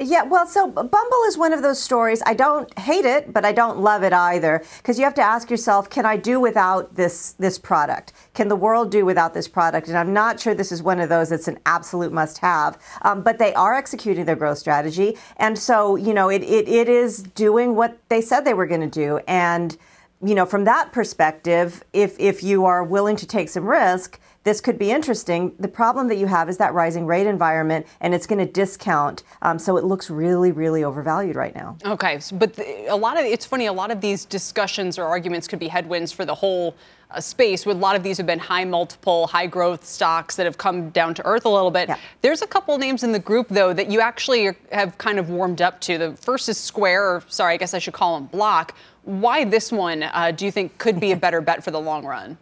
[0.00, 2.20] Yeah, well, so Bumble is one of those stories.
[2.26, 5.50] I don't hate it, but I don't love it either because you have to ask
[5.50, 8.12] yourself, can I do without this this product?
[8.34, 9.86] Can the world do without this product?
[9.86, 12.76] And I'm not sure this is one of those that's an absolute must-have.
[13.02, 16.88] Um, but they are executing their growth strategy, and so you know it it, it
[16.88, 19.20] is doing what they said they were going to do.
[19.28, 19.76] And
[20.24, 24.60] you know, from that perspective, if if you are willing to take some risk this
[24.60, 25.54] could be interesting.
[25.58, 29.22] The problem that you have is that rising rate environment, and it's going to discount.
[29.42, 31.76] Um, so it looks really, really overvalued right now.
[31.84, 33.66] Okay, but the, a lot of it's funny.
[33.66, 36.76] A lot of these discussions or arguments could be headwinds for the whole
[37.10, 37.64] uh, space.
[37.64, 40.90] With a lot of these have been high multiple, high growth stocks that have come
[40.90, 41.88] down to earth a little bit.
[41.88, 41.96] Yeah.
[42.20, 45.30] There's a couple names in the group though that you actually are, have kind of
[45.30, 45.96] warmed up to.
[45.96, 48.76] The first is Square, or sorry, I guess I should call them Block.
[49.04, 52.04] Why this one uh, do you think could be a better bet for the long
[52.04, 52.36] run?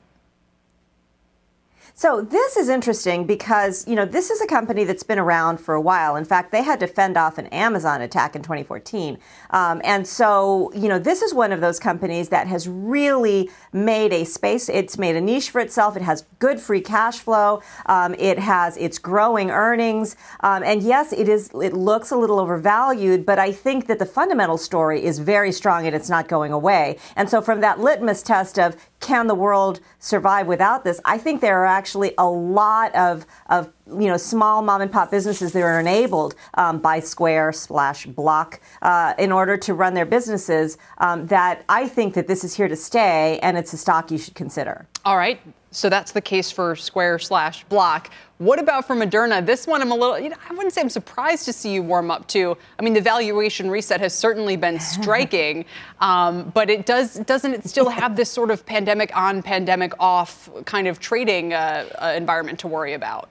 [1.94, 5.74] So this is interesting because, you know, this is a company that's been around for
[5.74, 6.16] a while.
[6.16, 9.18] In fact, they had to fend off an Amazon attack in 2014.
[9.50, 14.12] Um, and so, you know, this is one of those companies that has really made
[14.12, 14.70] a space.
[14.70, 15.94] It's made a niche for itself.
[15.96, 17.62] It has good free cash flow.
[17.86, 20.16] Um, it has, it's growing earnings.
[20.40, 24.06] Um, and yes, it is, it looks a little overvalued, but I think that the
[24.06, 26.96] fundamental story is very strong and it's not going away.
[27.16, 31.00] And so from that litmus test of can the world survive without this?
[31.04, 35.10] I think there are actually a lot of, of you know small mom and pop
[35.10, 40.06] businesses that are enabled um, by Square slash Block uh, in order to run their
[40.06, 40.78] businesses.
[40.98, 44.18] Um, that I think that this is here to stay, and it's a stock you
[44.18, 44.86] should consider.
[45.04, 45.40] All right.
[45.74, 48.10] So that's the case for Square slash Block.
[48.36, 49.44] What about for Moderna?
[49.44, 51.82] This one, I'm a little, you know, I wouldn't say I'm surprised to see you
[51.82, 52.58] warm up to.
[52.78, 55.64] I mean, the valuation reset has certainly been striking,
[56.00, 60.50] um, but it does doesn't it still have this sort of pandemic on, pandemic off
[60.66, 63.30] kind of trading uh, uh, environment to worry about?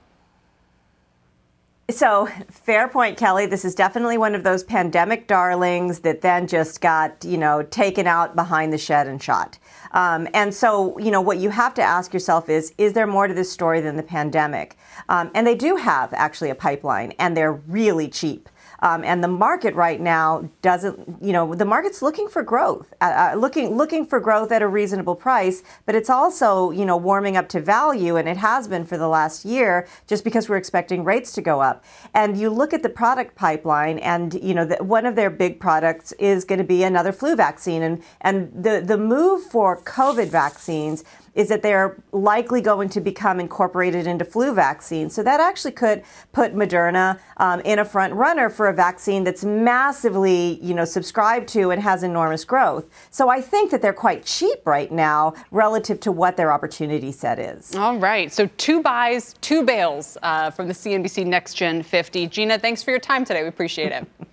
[1.91, 3.45] So, fair point, Kelly.
[3.45, 8.07] This is definitely one of those pandemic darlings that then just got, you know, taken
[8.07, 9.57] out behind the shed and shot.
[9.91, 13.27] Um, and so, you know, what you have to ask yourself is, is there more
[13.27, 14.77] to this story than the pandemic?
[15.09, 18.47] Um, and they do have actually a pipeline, and they're really cheap.
[18.81, 23.31] Um, and the market right now doesn't, you know, the market's looking for growth, uh,
[23.33, 27.37] uh, looking looking for growth at a reasonable price, but it's also, you know, warming
[27.37, 31.03] up to value, and it has been for the last year, just because we're expecting
[31.03, 31.83] rates to go up.
[32.13, 35.59] And you look at the product pipeline, and you know, the, one of their big
[35.59, 40.27] products is going to be another flu vaccine, and and the the move for COVID
[40.27, 45.13] vaccines is that they're likely going to become incorporated into flu vaccines.
[45.13, 49.43] So that actually could put Moderna um, in a front runner for a vaccine that's
[49.43, 52.87] massively, you know, subscribed to and has enormous growth.
[53.09, 57.39] So I think that they're quite cheap right now relative to what their opportunity set
[57.39, 57.75] is.
[57.75, 58.31] All right.
[58.31, 62.27] So two buys, two bails uh, from the CNBC Next Gen 50.
[62.27, 63.41] Gina, thanks for your time today.
[63.41, 64.07] We appreciate it.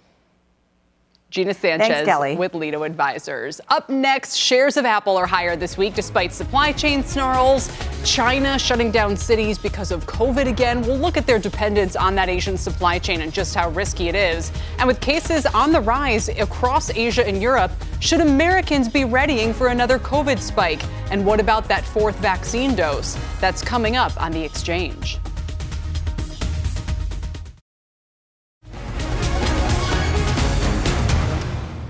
[1.31, 3.61] Gina Sanchez Thanks, with Lido Advisors.
[3.69, 7.71] Up next, shares of Apple are higher this week despite supply chain snarls.
[8.03, 10.81] China shutting down cities because of COVID again.
[10.81, 14.14] We'll look at their dependence on that Asian supply chain and just how risky it
[14.14, 14.51] is.
[14.79, 19.69] And with cases on the rise across Asia and Europe, should Americans be readying for
[19.69, 20.83] another COVID spike?
[21.11, 23.19] And what about that fourth vaccine dose?
[23.38, 25.19] That's coming up on the exchange.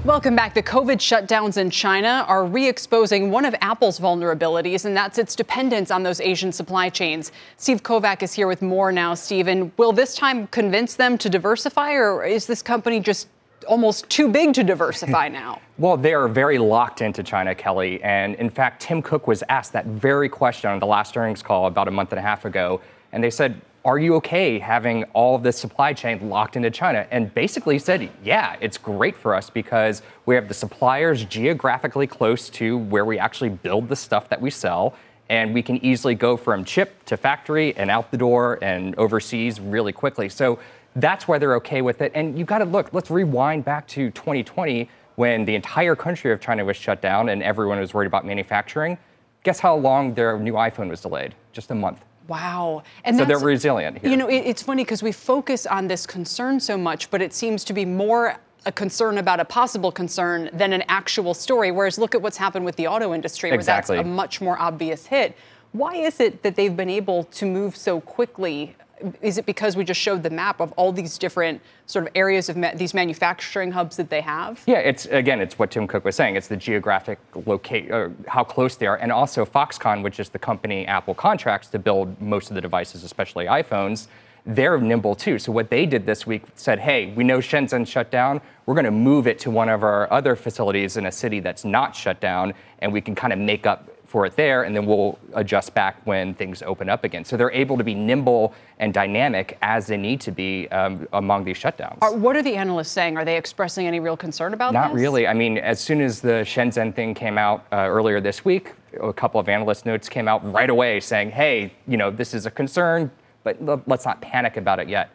[0.09, 0.55] Welcome back.
[0.55, 5.37] The COVID shutdowns in China are re exposing one of Apple's vulnerabilities, and that's its
[5.37, 7.31] dependence on those Asian supply chains.
[7.59, 9.13] Steve Kovach is here with more now.
[9.13, 13.29] Stephen, will this time convince them to diversify, or is this company just
[13.69, 15.61] almost too big to diversify now?
[15.77, 18.03] Well, they are very locked into China, Kelly.
[18.03, 21.67] And in fact, Tim Cook was asked that very question on the last earnings call
[21.67, 22.81] about a month and a half ago.
[23.13, 27.07] And they said, are you okay having all of this supply chain locked into China?
[27.11, 32.51] And basically said, yeah, it's great for us because we have the suppliers geographically close
[32.51, 34.95] to where we actually build the stuff that we sell.
[35.31, 39.61] And we can easily go from chip to factory and out the door and overseas
[39.61, 40.29] really quickly.
[40.29, 40.59] So
[40.97, 42.13] that's why they're okay with it.
[42.15, 46.41] And you got to look, let's rewind back to 2020 when the entire country of
[46.41, 48.97] China was shut down and everyone was worried about manufacturing.
[49.45, 51.35] Guess how long their new iPhone was delayed?
[51.53, 52.05] Just a month.
[52.29, 52.83] Wow.
[53.05, 54.11] And so they're resilient here.
[54.11, 57.33] You know, it, it's funny because we focus on this concern so much, but it
[57.33, 61.71] seems to be more a concern about a possible concern than an actual story.
[61.71, 63.97] Whereas look at what's happened with the auto industry, where exactly.
[63.97, 65.37] that's a much more obvious hit.
[65.73, 68.77] Why is it that they've been able to move so quickly?
[69.23, 72.49] Is it because we just showed the map of all these different sort of areas
[72.49, 74.63] of ma- these manufacturing hubs that they have?
[74.67, 76.37] Yeah, it's again, it's what Tim Cook was saying.
[76.37, 77.91] It's the geographic locate,
[78.27, 82.21] how close they are, and also Foxconn, which is the company Apple contracts to build
[82.21, 84.09] most of the devices, especially iPhones.
[84.47, 85.39] They're nimble too.
[85.39, 88.41] So what they did this week said, "Hey, we know Shenzhen shut down.
[88.67, 91.65] We're going to move it to one of our other facilities in a city that's
[91.65, 94.87] not shut down, and we can kind of make up for it there, and then
[94.87, 97.25] we'll adjust back when things open up again.
[97.25, 101.45] So they're able to be nimble and dynamic as they need to be um, among
[101.45, 101.99] these shutdowns.
[102.01, 103.19] Are, what are the analysts saying?
[103.19, 104.75] Are they expressing any real concern about this?
[104.75, 105.03] Not this?
[105.03, 105.27] really.
[105.27, 109.13] I mean, as soon as the Shenzhen thing came out uh, earlier this week, a
[109.13, 112.51] couple of analyst notes came out right away saying, hey, you know, this is a
[112.51, 113.11] concern,
[113.45, 115.11] but let's not panic about it yet.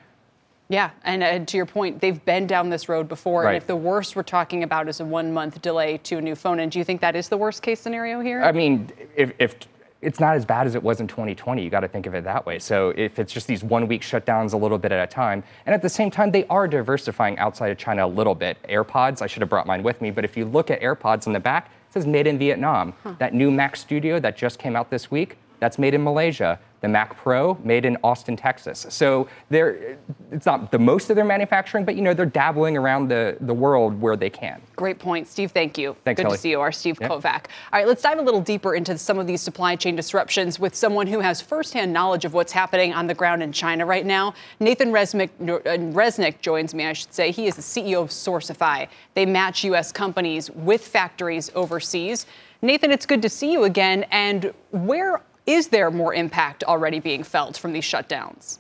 [0.70, 3.44] Yeah, and, uh, to your point, they've been down this road before.
[3.44, 3.50] Right.
[3.50, 6.36] And if the worst we're talking about is a one month delay to a new
[6.36, 8.42] phone, and do you think that is the worst case scenario here?
[8.42, 9.56] I mean, if, if
[10.02, 12.24] it's not as bad as it was in 2020, you got to think of it
[12.24, 12.60] that way.
[12.60, 15.74] So if it's just these one week shutdowns a little bit at a time, and
[15.74, 18.58] at the same time, they are diversifying outside of China a little bit.
[18.70, 21.34] AirPods, I should have brought mine with me, but if you look at AirPods in
[21.34, 22.94] the back, it says made in Vietnam.
[23.20, 26.60] That new Mac Studio that just came out this week, that's made in Malaysia.
[26.84, 28.86] The Mac Pro made in Austin, Texas.
[28.90, 29.98] So they're,
[30.34, 33.54] it's not the most of their manufacturing, but you know they're dabbling around the, the
[33.54, 34.62] world where they can.
[34.76, 35.52] Great point, Steve.
[35.54, 35.96] Thank you.
[36.04, 36.36] Thanks, Good Kelly.
[36.36, 37.10] to see you, our Steve Yep.
[37.10, 37.46] Kovach.
[37.72, 40.76] All right, let's dive a little deeper into some of these supply chain disruptions with
[40.76, 44.34] someone who has firsthand knowledge of what's happening on the ground in China right now.
[44.60, 45.60] Nathan Resnick, uh,
[45.96, 47.32] Resnick joins me, I should say.
[47.32, 48.90] He is the CEO of Sourcify.
[49.14, 49.94] They match U.S.
[49.94, 52.26] companies with factories overseas.
[52.62, 54.04] Nathan, it's good to see you again.
[54.12, 58.60] And where is there more impact already being felt from these shutdowns?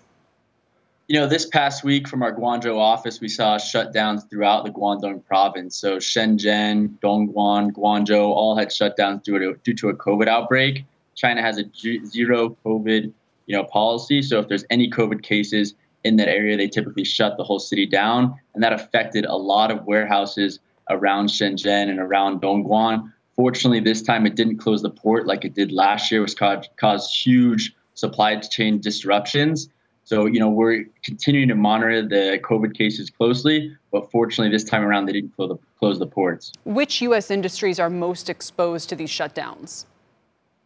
[1.07, 5.25] You know, this past week from our Guangzhou office, we saw shutdowns throughout the Guangdong
[5.25, 5.75] province.
[5.75, 10.85] So Shenzhen, Dongguan, Guangzhou all had shutdowns due to, due to a COVID outbreak.
[11.15, 11.65] China has a
[12.05, 13.11] zero COVID,
[13.45, 14.21] you know, policy.
[14.21, 17.85] So if there's any COVID cases in that area, they typically shut the whole city
[17.85, 20.59] down, and that affected a lot of warehouses
[20.89, 23.11] around Shenzhen and around Dongguan.
[23.35, 26.69] Fortunately, this time it didn't close the port like it did last year, which caused,
[26.77, 29.69] caused huge supply chain disruptions.
[30.05, 34.83] So, you know, we're continuing to monitor the COVID cases closely, but fortunately, this time
[34.83, 36.51] around, they didn't close the, close the ports.
[36.65, 37.31] Which U.S.
[37.31, 39.85] industries are most exposed to these shutdowns?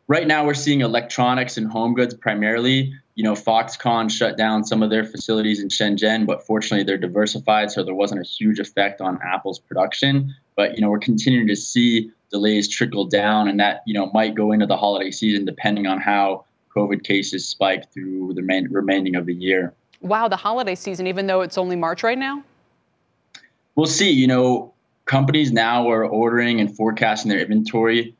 [0.07, 2.93] Right now, we're seeing electronics and home goods primarily.
[3.15, 7.71] You know, Foxconn shut down some of their facilities in Shenzhen, but fortunately, they're diversified,
[7.71, 10.33] so there wasn't a huge effect on Apple's production.
[10.55, 14.35] But, you know, we're continuing to see delays trickle down, and that, you know, might
[14.35, 19.15] go into the holiday season depending on how COVID cases spike through the main, remaining
[19.15, 19.73] of the year.
[20.01, 22.43] Wow, the holiday season, even though it's only March right now?
[23.75, 24.11] We'll see.
[24.11, 24.73] You know,
[25.05, 28.15] companies now are ordering and forecasting their inventory,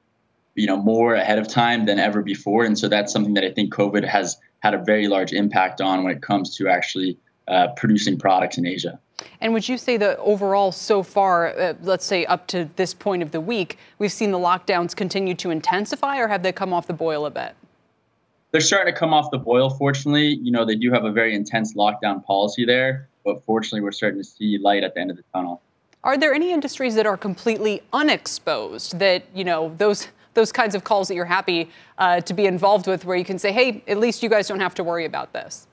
[0.56, 3.52] you know, more ahead of time than ever before, and so that's something that I
[3.52, 7.68] think COVID has had a very large impact on when it comes to actually uh,
[7.76, 9.00] producing products in Asia.
[9.42, 13.24] And would you say that overall, so far, uh, let's say up to this point
[13.24, 16.88] of the week, we've seen the lockdowns continue to intensify, or have they come off
[16.88, 17.56] the boil a bit?
[18.52, 19.70] They're starting to come off the boil.
[19.70, 23.92] Fortunately, you know, they do have a very intense lockdown policy there, but fortunately, we're
[23.92, 25.62] starting to see light at the end of the tunnel.
[26.04, 30.84] Are there any industries that are completely unexposed that, you know, those those kinds of
[30.84, 33.98] calls that you're happy uh, to be involved with where you can say, hey, at
[33.98, 35.68] least you guys don't have to worry about this?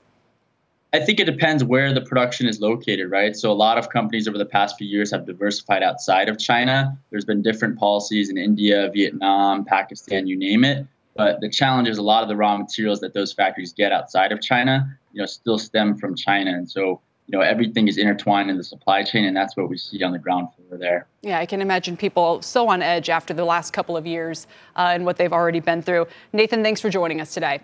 [0.95, 3.35] I think it depends where the production is located, right?
[3.35, 6.97] So a lot of companies over the past few years have diversified outside of China.
[7.09, 10.87] There's been different policies in India, Vietnam, Pakistan, you name it.
[11.13, 14.31] But the challenge is a lot of the raw materials that those factories get outside
[14.31, 16.51] of China, you know, still stem from China.
[16.51, 19.77] And so, you know, everything is intertwined in the supply chain, and that's what we
[19.77, 21.07] see on the ground floor there.
[21.23, 24.91] Yeah, I can imagine people so on edge after the last couple of years uh,
[24.93, 26.07] and what they've already been through.
[26.31, 27.59] Nathan, thanks for joining us today.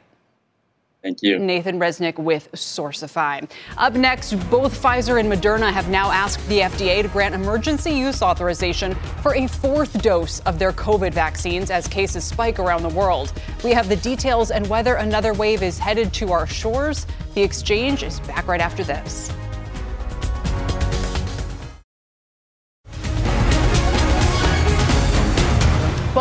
[1.01, 1.39] Thank you.
[1.39, 3.49] Nathan Resnick with Sourcify.
[3.77, 8.21] Up next, both Pfizer and Moderna have now asked the FDA to grant emergency use
[8.21, 8.93] authorization
[9.23, 13.33] for a fourth dose of their COVID vaccines as cases spike around the world.
[13.63, 17.07] We have the details and whether another wave is headed to our shores.
[17.33, 19.31] The exchange is back right after this.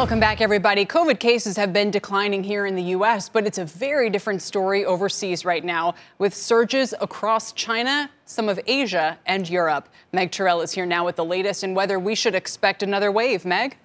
[0.00, 0.86] Welcome back, everybody.
[0.86, 4.86] COVID cases have been declining here in the U.S., but it's a very different story
[4.86, 9.90] overseas right now with surges across China, some of Asia, and Europe.
[10.12, 13.44] Meg Terrell is here now with the latest and whether we should expect another wave.
[13.44, 13.76] Meg?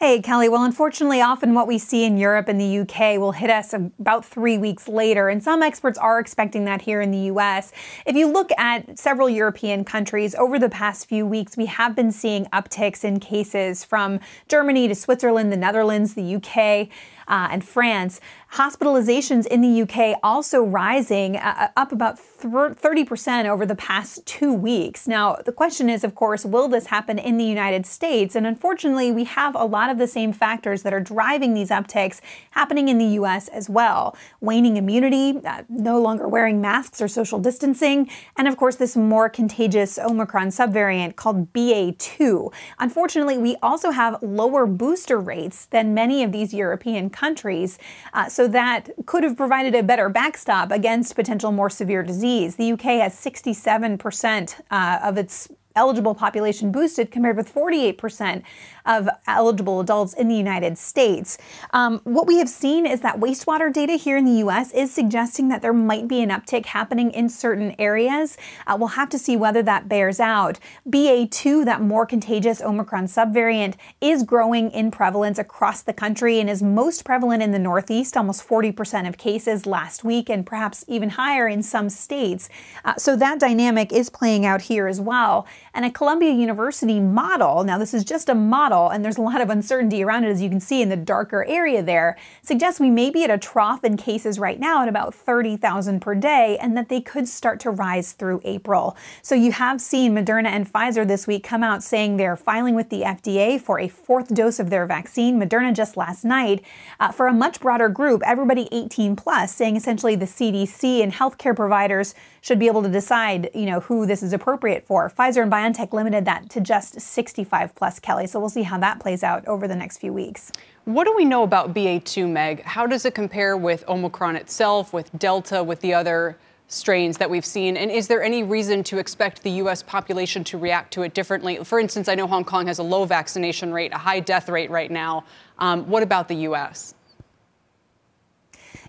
[0.00, 0.48] Hey, Kelly.
[0.48, 4.24] Well, unfortunately, often what we see in Europe and the UK will hit us about
[4.24, 7.72] three weeks later, and some experts are expecting that here in the US.
[8.06, 12.12] If you look at several European countries over the past few weeks, we have been
[12.12, 16.90] seeing upticks in cases from Germany to Switzerland, the Netherlands, the UK.
[17.28, 18.20] uh, and France.
[18.52, 24.52] Hospitalizations in the UK also rising, uh, uh up about 30% over the past two
[24.52, 25.06] weeks.
[25.06, 28.34] Now, the question is, of course, will this happen in the United States?
[28.34, 32.20] And unfortunately, we have a lot of the same factors that are driving these upticks
[32.52, 34.16] happening in the US as well.
[34.40, 39.28] Waning immunity, uh, no longer wearing masks or social distancing, and of course, this more
[39.28, 42.52] contagious Omicron subvariant called BA2.
[42.78, 47.78] Unfortunately, we also have lower booster rates than many of these European countries.
[48.14, 52.54] Uh, so that could have provided a better backstop against potential more severe disease.
[52.54, 58.44] The UK has 67% uh, of its eligible population boosted compared with 48%
[58.88, 61.36] of eligible adults in the United States.
[61.72, 65.48] Um, what we have seen is that wastewater data here in the US is suggesting
[65.48, 68.38] that there might be an uptick happening in certain areas.
[68.66, 70.58] Uh, we'll have to see whether that bears out.
[70.88, 76.62] BA2, that more contagious Omicron subvariant, is growing in prevalence across the country and is
[76.62, 81.46] most prevalent in the Northeast, almost 40% of cases last week, and perhaps even higher
[81.46, 82.48] in some states.
[82.86, 85.46] Uh, so that dynamic is playing out here as well.
[85.74, 89.40] And a Columbia University model, now this is just a model and there's a lot
[89.40, 92.90] of uncertainty around it as you can see in the darker area there, suggests we
[92.90, 96.76] may be at a trough in cases right now at about 30,000 per day and
[96.76, 98.96] that they could start to rise through April.
[99.22, 102.90] So you have seen Moderna and Pfizer this week come out saying they're filing with
[102.90, 105.40] the FDA for a fourth dose of their vaccine.
[105.40, 106.64] Moderna just last night
[107.00, 111.56] uh, for a much broader group, everybody 18 plus, saying essentially the CDC and healthcare
[111.56, 115.10] providers should be able to decide, you know, who this is appropriate for.
[115.10, 118.26] Pfizer and BioNTech limited that to just 65 plus, Kelly.
[118.26, 120.52] So we'll see how that plays out over the next few weeks.
[120.84, 122.62] What do we know about BA2, Meg?
[122.62, 126.38] How does it compare with Omicron itself, with Delta, with the other
[126.68, 127.76] strains that we've seen?
[127.76, 129.82] And is there any reason to expect the U.S.
[129.82, 131.62] population to react to it differently?
[131.64, 134.70] For instance, I know Hong Kong has a low vaccination rate, a high death rate
[134.70, 135.24] right now.
[135.58, 136.94] Um, what about the U.S.?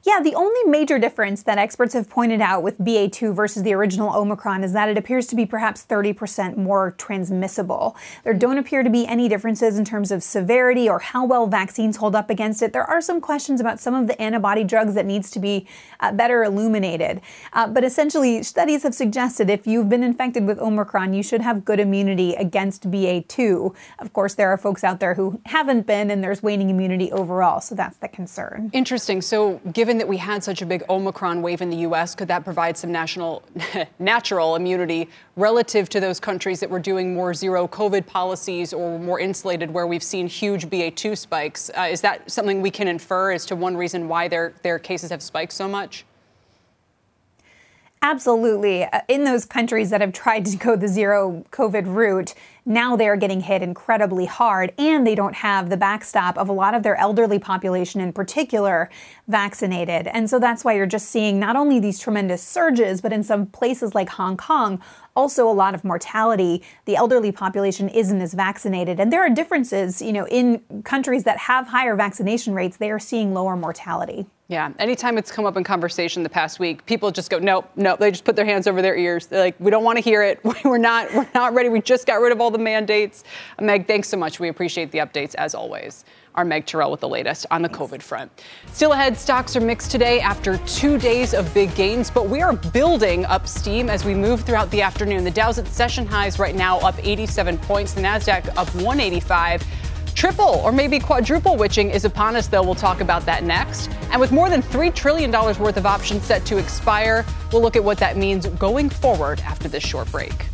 [0.04, 4.16] Yeah, the only major difference that experts have pointed out with BA2 versus the original
[4.16, 7.98] Omicron is that it appears to be perhaps 30% more transmissible.
[8.24, 11.98] There don't appear to be any differences in terms of severity or how well vaccines
[11.98, 12.72] hold up against it.
[12.72, 15.68] There are some questions about some of the antibody drugs that needs to be
[16.00, 17.20] uh, better illuminated.
[17.52, 21.66] Uh, but essentially, studies have suggested if you've been infected with Omicron, you should have
[21.66, 23.76] good immunity against BA2.
[24.00, 27.60] Of course, there are folks out there who haven't been, and there's waning immunity overall.
[27.60, 28.70] So that's the concern.
[28.74, 29.22] Interesting.
[29.22, 32.28] So, given given that we had such a big Omicron wave in the U.S., could
[32.28, 33.42] that provide some national,
[34.00, 39.20] natural immunity relative to those countries that were doing more zero COVID policies or more
[39.20, 41.72] insulated, where we've seen huge BA2 spikes?
[41.76, 45.10] Uh, is that something we can infer as to one reason why their, their cases
[45.10, 46.06] have spiked so much?
[48.02, 48.86] Absolutely.
[48.86, 52.34] Uh, in those countries that have tried to go the zero COVID route,
[52.66, 56.54] now they are getting hit incredibly hard, and they don't have the backstop of a
[56.54, 58.90] lot of their elderly population in particular
[59.30, 60.08] vaccinated.
[60.08, 63.46] And so that's why you're just seeing not only these tremendous surges, but in some
[63.46, 64.82] places like Hong Kong,
[65.16, 66.64] also a lot of mortality.
[66.86, 69.00] The elderly population isn't as vaccinated.
[69.00, 73.00] And there are differences, you know, in countries that have higher vaccination rates, they are
[73.00, 74.26] seeing lower mortality.
[74.48, 74.72] Yeah.
[74.80, 78.00] Anytime it's come up in conversation the past week, people just go, nope, nope.
[78.00, 79.28] They just put their hands over their ears.
[79.28, 80.40] They're like, we don't want to hear it.
[80.66, 81.70] We're not, we're not ready.
[81.70, 83.24] We just got rid of all the mandates.
[83.62, 84.40] Meg, thanks so much.
[84.40, 86.04] We appreciate the updates as always.
[86.40, 88.32] Our Meg Terrell with the latest on the COVID front.
[88.72, 92.54] Still ahead, stocks are mixed today after two days of big gains, but we are
[92.54, 95.26] building up steam as we move throughout the afternoon.
[95.26, 97.94] The Dow's at session highs right now, up 87 points.
[97.94, 99.68] The Nasdaq up 185.
[100.16, 102.64] Triple or maybe quadruple witching is upon us, though.
[102.64, 103.92] We'll talk about that next.
[104.10, 107.84] And with more than $3 trillion worth of options set to expire, we'll look at
[107.84, 110.46] what that means going forward after this short break.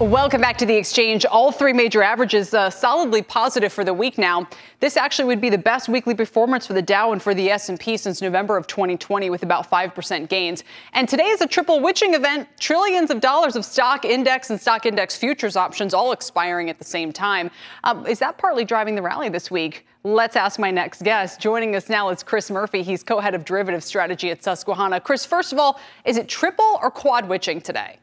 [0.00, 1.24] Welcome back to the exchange.
[1.24, 4.48] All three major averages uh, solidly positive for the week now.
[4.78, 7.96] This actually would be the best weekly performance for the Dow and for the S&P
[7.96, 10.62] since November of 2020 with about 5% gains.
[10.92, 12.46] And today is a triple witching event.
[12.60, 16.84] Trillions of dollars of stock index and stock index futures options all expiring at the
[16.84, 17.50] same time.
[17.82, 19.84] Um, is that partly driving the rally this week?
[20.04, 21.40] Let's ask my next guest.
[21.40, 22.84] Joining us now is Chris Murphy.
[22.84, 25.00] He's co-head of derivative strategy at Susquehanna.
[25.00, 27.98] Chris, first of all, is it triple or quad witching today?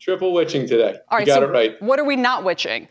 [0.00, 0.96] Triple witching today.
[1.08, 1.82] All right, you got so it right.
[1.82, 2.88] What are we not witching?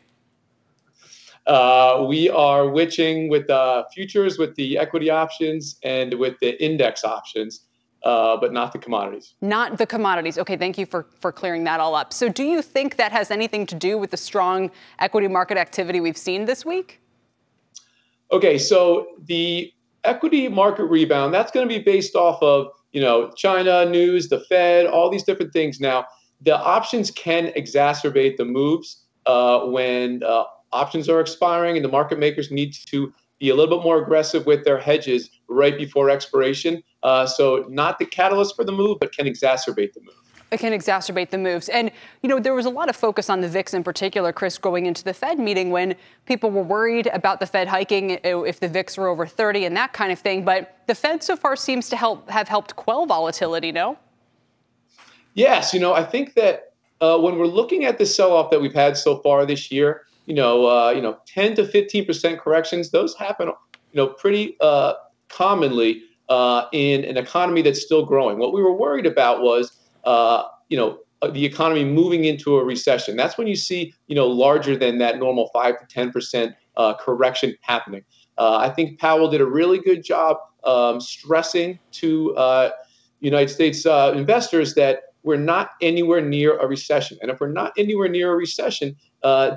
[1.48, 7.04] Uh, we are witching with the futures, with the equity options, and with the index
[7.04, 7.62] options,
[8.04, 9.34] uh, but not the commodities.
[9.42, 10.38] Not the commodities.
[10.38, 12.14] Okay, thank you for, for clearing that all up.
[12.14, 16.00] So, do you think that has anything to do with the strong equity market activity
[16.00, 17.02] we've seen this week?
[18.32, 23.32] Okay, so the equity market rebound that's going to be based off of you know
[23.36, 25.80] China news, the Fed, all these different things.
[25.80, 26.06] Now,
[26.42, 32.20] the options can exacerbate the moves uh, when uh, options are expiring and the market
[32.20, 36.84] makers need to be a little bit more aggressive with their hedges right before expiration.
[37.04, 40.16] Uh, so, not the catalyst for the move, but can exacerbate the move
[40.52, 41.70] it can exacerbate the moves.
[41.70, 41.92] And,
[42.24, 44.86] you know, there was a lot of focus on the VIX in particular, Chris, going
[44.86, 48.98] into the Fed meeting when people were worried about the Fed hiking if the VIX
[48.98, 50.44] were over 30 and that kind of thing.
[50.44, 53.98] But the Fed so far seems to help have helped quell volatility, no?
[55.34, 55.74] Yes.
[55.74, 58.98] You know, I think that uh, when we're looking at the sell-off that we've had
[58.98, 63.16] so far this year, you know, uh, you know, 10 to 15 percent corrections, those
[63.16, 63.54] happen, you
[63.96, 64.94] know, pretty uh,
[65.28, 68.38] commonly uh, in an economy that's still growing.
[68.38, 72.64] What we were worried about was uh, you know, uh, the economy moving into a
[72.64, 73.18] recession.
[73.18, 76.56] That's when you see, you know, larger than that normal five to ten percent
[77.00, 78.04] correction happening.
[78.38, 82.72] I think Powell did a really good job um, stressing to
[83.20, 88.08] United States investors that we're not anywhere near a recession, and if we're not anywhere
[88.08, 88.96] near a recession,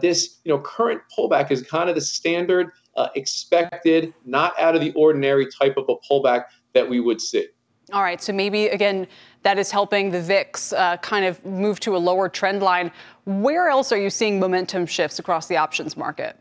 [0.01, 2.71] this, you know, current pullback is kind of the standard,
[3.15, 6.45] expected, not out of the ordinary type of a pullback
[6.75, 7.47] that we would see.
[7.93, 9.07] All right, so maybe again
[9.43, 12.91] that is helping the VIX uh, kind of move to a lower trend line.
[13.25, 16.39] Where else are you seeing momentum shifts across the options market?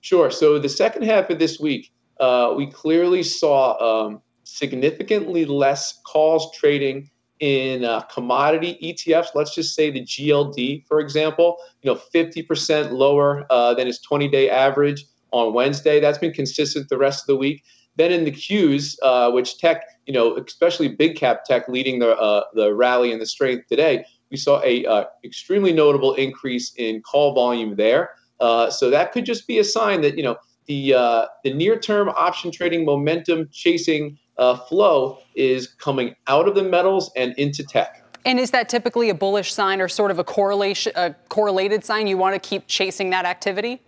[0.00, 0.30] Sure.
[0.30, 6.50] So the second half of this week, uh, we clearly saw um, significantly less calls
[6.56, 7.10] trading
[7.40, 9.28] in uh, commodity ETFs.
[9.34, 14.50] Let's just say the GLD, for example, you know, 50% lower uh, than its 20-day
[14.50, 16.00] average on Wednesday.
[16.00, 17.64] That's been consistent the rest of the week.
[17.96, 22.16] Then in the Qs, uh, which tech, you know, especially big cap tech leading the
[22.16, 27.02] uh, the rally and the strength today, we saw a uh, extremely notable increase in
[27.02, 28.10] call volume there.
[28.40, 32.08] Uh, so that could just be a sign that you know the the near term
[32.08, 38.02] option trading momentum chasing uh, flow is coming out of the metals and into tech.
[38.24, 42.06] And is that typically a bullish sign or sort of a correlation, a correlated sign?
[42.06, 43.80] You want to keep chasing that activity?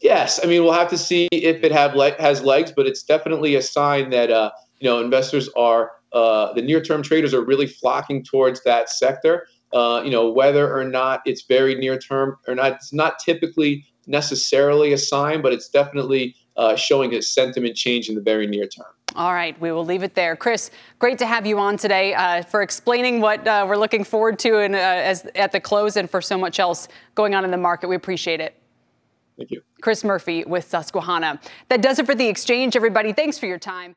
[0.00, 3.02] Yes, I mean we'll have to see if it have le- has legs, but it's
[3.02, 4.50] definitely a sign that uh,
[4.80, 9.46] you know investors are uh, the near-term traders are really flocking towards that sector.
[9.72, 14.92] Uh, you know whether or not it's very near-term or not, it's not typically necessarily
[14.92, 18.86] a sign, but it's definitely uh, showing a sentiment change in the very near term.
[19.14, 20.36] All right, we will leave it there.
[20.36, 24.38] Chris, great to have you on today uh, for explaining what uh, we're looking forward
[24.40, 27.50] to and uh, as at the close and for so much else going on in
[27.50, 27.88] the market.
[27.88, 28.54] We appreciate it.
[29.36, 29.62] Thank you.
[29.82, 31.40] Chris Murphy with Susquehanna.
[31.68, 33.12] That does it for The Exchange, everybody.
[33.12, 33.94] Thanks for your time.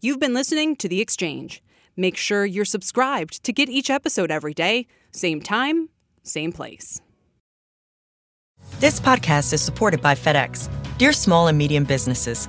[0.00, 1.62] You've been listening to The Exchange.
[1.96, 5.90] Make sure you're subscribed to get each episode every day, same time,
[6.22, 7.02] same place.
[8.78, 10.70] This podcast is supported by FedEx.
[10.96, 12.48] Dear small and medium businesses,